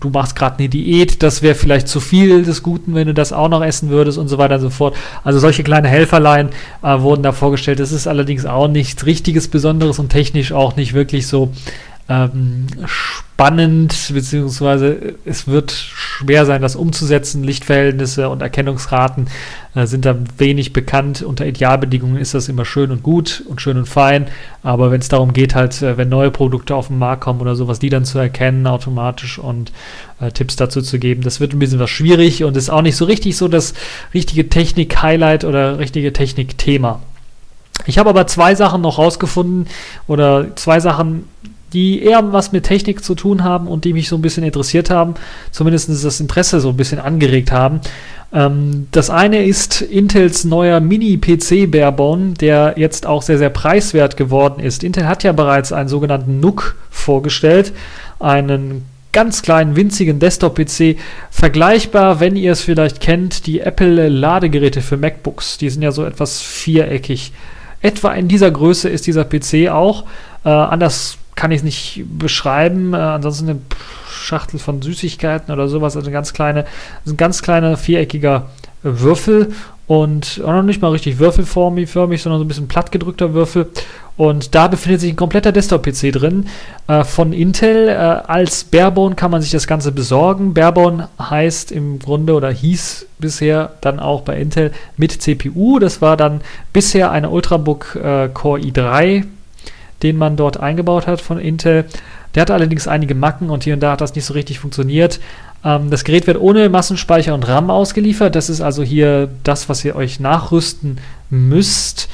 [0.00, 3.32] du machst gerade eine Diät, das wäre vielleicht zu viel des Guten, wenn du das
[3.32, 4.96] auch noch essen würdest und so weiter und so fort.
[5.24, 6.48] Also solche kleine Helferlein
[6.82, 7.80] äh, wurden da vorgestellt.
[7.80, 11.52] Das ist allerdings auch nichts richtiges Besonderes und technisch auch nicht wirklich so
[12.10, 17.44] ähm, spannend, beziehungsweise es wird schwer sein, das umzusetzen.
[17.44, 19.28] Lichtverhältnisse und Erkennungsraten
[19.76, 21.22] äh, sind da wenig bekannt.
[21.22, 24.26] Unter Idealbedingungen ist das immer schön und gut und schön und fein,
[24.64, 27.54] aber wenn es darum geht, halt, äh, wenn neue Produkte auf den Markt kommen oder
[27.54, 29.70] sowas, die dann zu erkennen automatisch und
[30.20, 32.96] äh, Tipps dazu zu geben, das wird ein bisschen was schwierig und ist auch nicht
[32.96, 33.72] so richtig so das
[34.12, 37.00] richtige Technik-Highlight oder richtige Technik-Thema.
[37.86, 39.68] Ich habe aber zwei Sachen noch rausgefunden
[40.06, 41.24] oder zwei Sachen,
[41.72, 44.90] die eher was mit Technik zu tun haben und die mich so ein bisschen interessiert
[44.90, 45.14] haben,
[45.50, 47.80] zumindest das Interesse so ein bisschen angeregt haben.
[48.32, 54.62] Ähm, das eine ist Intels neuer Mini-PC Barebone, der jetzt auch sehr, sehr preiswert geworden
[54.62, 54.84] ist.
[54.84, 57.72] Intel hat ja bereits einen sogenannten NUC vorgestellt,
[58.18, 60.96] einen ganz kleinen, winzigen Desktop-PC.
[61.30, 65.58] Vergleichbar, wenn ihr es vielleicht kennt, die Apple-Ladegeräte für MacBooks.
[65.58, 67.32] Die sind ja so etwas viereckig.
[67.82, 70.04] Etwa in dieser Größe ist dieser PC auch.
[70.44, 72.92] Äh, anders kann ich es nicht beschreiben.
[72.92, 73.60] Äh, ansonsten eine
[74.10, 76.66] Schachtel von Süßigkeiten oder sowas, also eine ganz kleine,
[77.06, 78.48] ein ganz kleiner viereckiger
[78.82, 79.52] Würfel
[79.86, 83.70] und auch noch nicht mal richtig würfelförmig, sondern so ein bisschen plattgedrückter Würfel.
[84.18, 86.46] Und da befindet sich ein kompletter Desktop-PC drin
[86.88, 87.88] äh, von Intel.
[87.88, 90.52] Äh, als Barebone kann man sich das Ganze besorgen.
[90.52, 95.78] Barebone heißt im Grunde oder hieß bisher dann auch bei Intel mit CPU.
[95.78, 96.42] Das war dann
[96.74, 99.24] bisher eine Ultrabook äh, Core i3
[100.02, 101.86] den man dort eingebaut hat von Intel.
[102.34, 105.20] Der hatte allerdings einige Macken und hier und da hat das nicht so richtig funktioniert.
[105.64, 108.34] Ähm, das Gerät wird ohne Massenspeicher und RAM ausgeliefert.
[108.34, 110.98] Das ist also hier das, was ihr euch nachrüsten
[111.28, 112.08] müsst.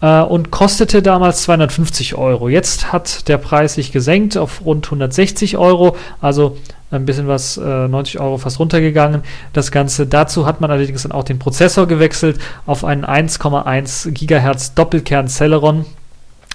[0.00, 2.48] Äh, und kostete damals 250 Euro.
[2.48, 5.96] Jetzt hat der Preis sich gesenkt auf rund 160 Euro.
[6.20, 6.56] Also
[6.90, 9.22] ein bisschen was, äh, 90 Euro fast runtergegangen.
[9.52, 14.74] Das Ganze, dazu hat man allerdings dann auch den Prozessor gewechselt auf einen 1,1 Gigahertz
[14.74, 15.84] Doppelkern Celeron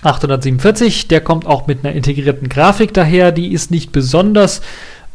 [0.04, 1.08] 847.
[1.08, 3.32] Der kommt auch mit einer integrierten Grafik daher.
[3.32, 4.62] Die ist nicht besonders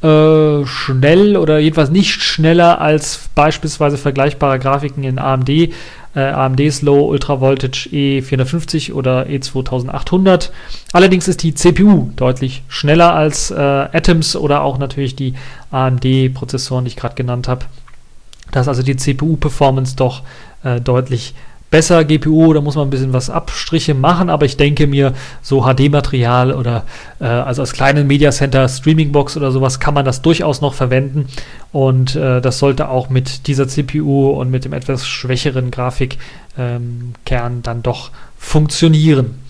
[0.02, 5.48] äh, schnell oder jedenfalls nicht schneller als beispielsweise vergleichbare Grafiken in AMD.
[5.48, 5.70] Äh,
[6.14, 10.50] AMD's Low Ultra Voltage E450 oder E2800.
[10.92, 15.34] Allerdings ist die CPU deutlich schneller als äh, Atoms oder auch natürlich die
[15.70, 17.66] AMD-Prozessoren, die ich gerade genannt habe.
[18.50, 20.22] Da ist also die CPU-Performance doch
[20.64, 21.34] äh, deutlich
[21.70, 25.12] besser GPU, da muss man ein bisschen was Abstriche machen, aber ich denke mir,
[25.42, 26.84] so HD-Material oder
[27.20, 31.28] äh, also als kleinen Media Center Streaming-Box oder sowas kann man das durchaus noch verwenden
[31.72, 36.18] und äh, das sollte auch mit dieser CPU und mit dem etwas schwächeren Grafikkern
[36.56, 39.42] ähm, dann doch funktionieren.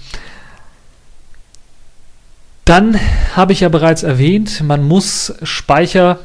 [2.65, 2.99] Dann
[3.35, 6.19] habe ich ja bereits erwähnt, man muss Speicher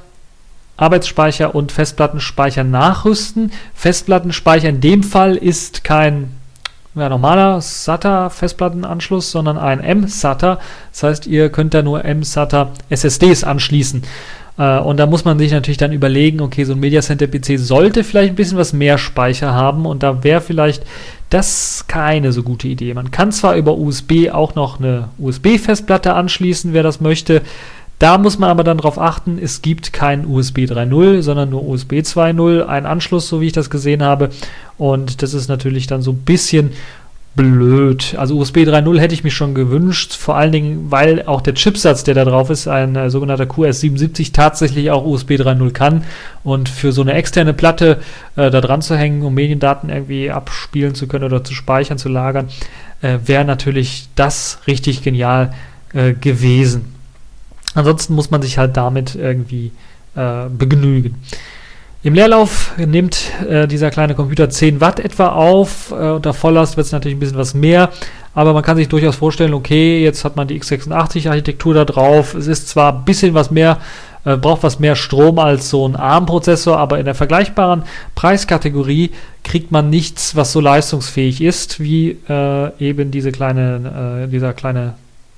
[0.77, 3.51] Arbeitsspeicher und Festplattenspeicher nachrüsten.
[3.73, 6.31] Festplattenspeicher in dem Fall ist kein
[6.95, 10.59] ja, normaler SATA-Festplattenanschluss, sondern ein M-SATA.
[10.91, 14.03] Das heißt, ihr könnt da nur M-SATA SSDs anschließen.
[14.57, 17.57] Äh, und da muss man sich natürlich dann überlegen, okay, so ein Media Center PC
[17.57, 20.83] sollte vielleicht ein bisschen was mehr Speicher haben und da wäre vielleicht
[21.29, 22.93] das keine so gute Idee.
[22.93, 27.41] Man kann zwar über USB auch noch eine USB-Festplatte anschließen, wer das möchte.
[28.03, 31.93] Da muss man aber dann darauf achten, es gibt kein USB 3.0, sondern nur USB
[32.01, 34.29] 2.0, ein Anschluss, so wie ich das gesehen habe.
[34.77, 36.71] Und das ist natürlich dann so ein bisschen
[37.37, 38.15] blöd.
[38.17, 42.03] Also USB 3.0 hätte ich mich schon gewünscht, vor allen Dingen, weil auch der Chipsatz,
[42.03, 46.03] der da drauf ist, ein äh, sogenannter QS77, tatsächlich auch USB 3.0 kann.
[46.43, 48.01] Und für so eine externe Platte
[48.35, 52.09] äh, da dran zu hängen, um Mediendaten irgendwie abspielen zu können oder zu speichern, zu
[52.09, 52.49] lagern,
[53.01, 55.53] äh, wäre natürlich das richtig genial
[55.93, 56.93] äh, gewesen.
[57.75, 59.71] Ansonsten muss man sich halt damit irgendwie
[60.15, 61.15] äh, begnügen.
[62.03, 65.91] Im Leerlauf nimmt äh, dieser kleine Computer 10 Watt etwa auf.
[65.91, 67.91] Äh, unter Volllast wird es natürlich ein bisschen was mehr.
[68.35, 72.33] Aber man kann sich durchaus vorstellen, okay, jetzt hat man die x86-Architektur da drauf.
[72.33, 73.79] Es ist zwar ein bisschen was mehr,
[74.25, 77.83] äh, braucht was mehr Strom als so ein ARM-Prozessor, aber in der vergleichbaren
[78.15, 79.11] Preiskategorie
[79.45, 84.95] kriegt man nichts, was so leistungsfähig ist, wie äh, eben diese kleine, äh, dieser kleine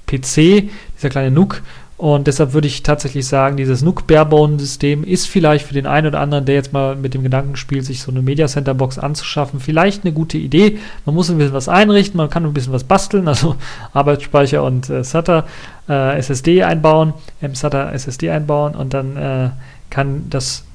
[0.08, 1.62] PC, dieser kleine NUC
[1.98, 6.20] und deshalb würde ich tatsächlich sagen, dieses NUC Barebone-System ist vielleicht für den einen oder
[6.20, 9.62] anderen, der jetzt mal mit dem Gedanken spielt, sich so eine Media Center Box anzuschaffen,
[9.62, 10.78] vielleicht eine gute Idee.
[11.06, 13.56] Man muss ein bisschen was einrichten, man kann ein bisschen was basteln, also
[13.94, 15.46] Arbeitsspeicher und äh, SATA
[15.88, 19.50] äh, SSD einbauen, M-SATA SSD einbauen und dann äh,
[19.90, 20.66] kann das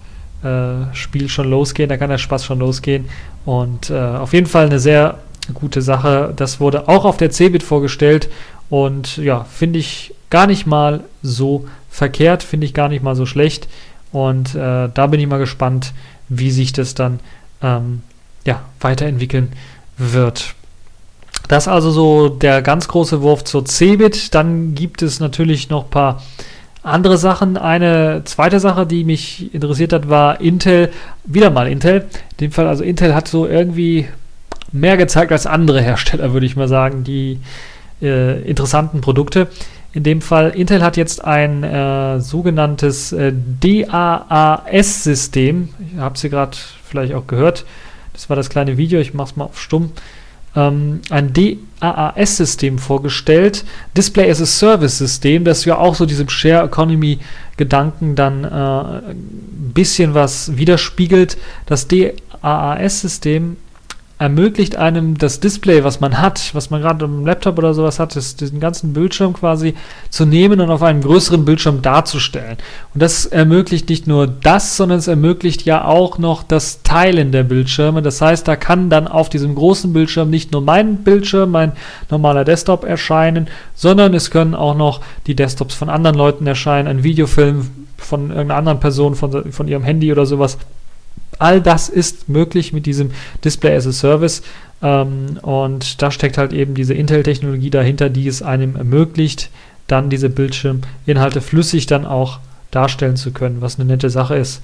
[0.42, 3.10] äh, Spiel schon losgehen, da kann der Spaß schon losgehen.
[3.44, 5.18] Und äh, auf jeden Fall eine sehr
[5.52, 6.32] gute Sache.
[6.34, 8.30] Das wurde auch auf der Cebit vorgestellt
[8.70, 13.26] und ja, finde ich gar nicht mal so verkehrt, finde ich gar nicht mal so
[13.26, 13.68] schlecht.
[14.12, 15.92] Und äh, da bin ich mal gespannt,
[16.28, 17.20] wie sich das dann
[17.62, 18.02] ähm,
[18.44, 19.52] ja, weiterentwickeln
[19.98, 20.54] wird.
[21.48, 24.34] Das also so der ganz große Wurf zur Cebit.
[24.34, 26.22] Dann gibt es natürlich noch ein paar
[26.82, 27.56] andere Sachen.
[27.56, 30.90] Eine zweite Sache, die mich interessiert hat, war Intel.
[31.24, 32.06] Wieder mal Intel.
[32.32, 34.06] In dem Fall, also Intel hat so irgendwie
[34.70, 37.40] mehr gezeigt als andere Hersteller, würde ich mal sagen, die
[38.02, 39.48] äh, interessanten Produkte.
[39.92, 45.70] In dem Fall, Intel hat jetzt ein äh, sogenanntes äh, DAAS-System.
[45.92, 47.64] Ich habe sie gerade vielleicht auch gehört.
[48.12, 49.90] Das war das kleine Video, ich mache es mal auf stumm.
[50.54, 53.64] Ähm, ein DAAS-System vorgestellt.
[53.96, 60.14] Display as a Service-System, das ja auch so diesem Share Economy-Gedanken dann äh, ein bisschen
[60.14, 61.36] was widerspiegelt.
[61.66, 63.56] Das DAAS-System
[64.20, 68.16] ermöglicht einem das Display, was man hat, was man gerade im Laptop oder sowas hat,
[68.16, 69.74] ist, diesen ganzen Bildschirm quasi
[70.10, 72.58] zu nehmen und auf einem größeren Bildschirm darzustellen.
[72.92, 77.44] Und das ermöglicht nicht nur das, sondern es ermöglicht ja auch noch das Teilen der
[77.44, 78.02] Bildschirme.
[78.02, 81.72] Das heißt, da kann dann auf diesem großen Bildschirm nicht nur mein Bildschirm, mein
[82.10, 87.04] normaler Desktop erscheinen, sondern es können auch noch die Desktops von anderen Leuten erscheinen, ein
[87.04, 90.58] Videofilm von irgendeiner anderen Person, von, von ihrem Handy oder sowas.
[91.40, 93.10] All das ist möglich mit diesem
[93.44, 94.42] Display as a Service.
[94.82, 99.50] Ähm, und da steckt halt eben diese Intel-Technologie dahinter, die es einem ermöglicht,
[99.86, 102.38] dann diese Bildschirminhalte flüssig dann auch
[102.70, 104.62] darstellen zu können, was eine nette Sache ist.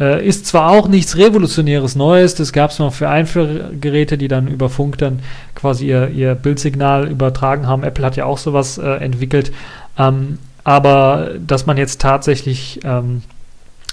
[0.00, 4.48] Äh, ist zwar auch nichts Revolutionäres Neues, das gab es noch für Einführgeräte, die dann
[4.48, 5.20] über Funk dann
[5.54, 7.84] quasi ihr, ihr Bildsignal übertragen haben.
[7.84, 9.52] Apple hat ja auch sowas äh, entwickelt.
[9.96, 13.22] Ähm, aber dass man jetzt tatsächlich ähm,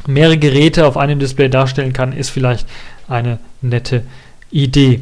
[0.07, 2.67] mehrere Geräte auf einem Display darstellen kann, ist vielleicht
[3.07, 4.03] eine nette
[4.51, 5.01] Idee.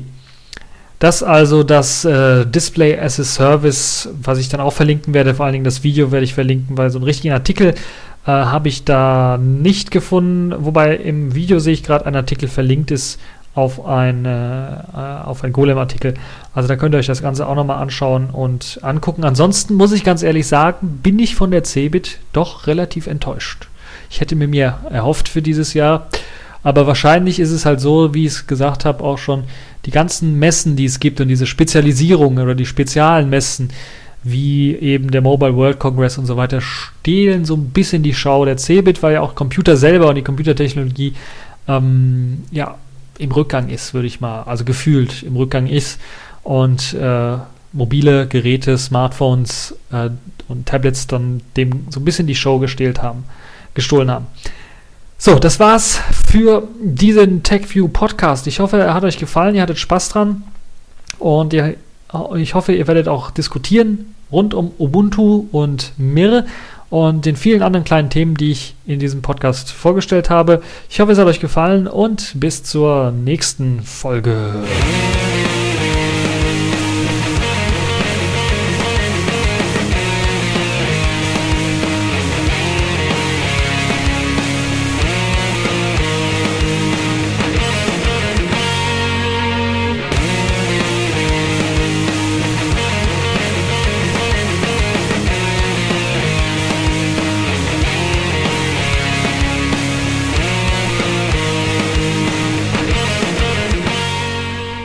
[0.99, 5.45] Das also das äh, Display as a Service, was ich dann auch verlinken werde, vor
[5.45, 7.75] allen Dingen das Video werde ich verlinken, weil so einen richtigen Artikel äh,
[8.25, 13.17] habe ich da nicht gefunden, wobei im Video sehe ich gerade ein Artikel verlinkt ist
[13.55, 14.75] auf, ein, äh,
[15.23, 16.15] auf ein Golem-Artikel.
[16.53, 19.23] Also da könnt ihr euch das Ganze auch nochmal anschauen und angucken.
[19.23, 23.68] Ansonsten muss ich ganz ehrlich sagen, bin ich von der Cebit doch relativ enttäuscht.
[24.09, 26.07] Ich hätte mir mehr erhofft für dieses Jahr.
[26.63, 29.43] Aber wahrscheinlich ist es halt so, wie ich es gesagt habe, auch schon
[29.85, 33.69] die ganzen Messen, die es gibt und diese Spezialisierungen oder die speziellen Messen,
[34.23, 38.43] wie eben der Mobile World Congress und so weiter, stehlen so ein bisschen die Schau.
[38.43, 41.13] Der Cebit, weil ja auch Computer selber und die Computertechnologie
[41.67, 42.75] ähm, ja,
[43.17, 45.99] im Rückgang ist, würde ich mal, also gefühlt im Rückgang ist.
[46.43, 47.37] Und äh,
[47.71, 50.09] mobile Geräte, Smartphones äh,
[50.47, 53.23] und Tablets dann dem so ein bisschen die Show gestohlen haben.
[53.79, 54.27] Gestohlen haben.
[55.17, 58.47] So, das war's für diesen TechView Podcast.
[58.47, 60.43] Ich hoffe, er hat euch gefallen, ihr hattet Spaß dran
[61.17, 61.75] und ihr,
[62.35, 66.45] ich hoffe, ihr werdet auch diskutieren rund um Ubuntu und Mir
[66.89, 70.61] und den vielen anderen kleinen Themen, die ich in diesem Podcast vorgestellt habe.
[70.89, 74.53] Ich hoffe, es hat euch gefallen und bis zur nächsten Folge.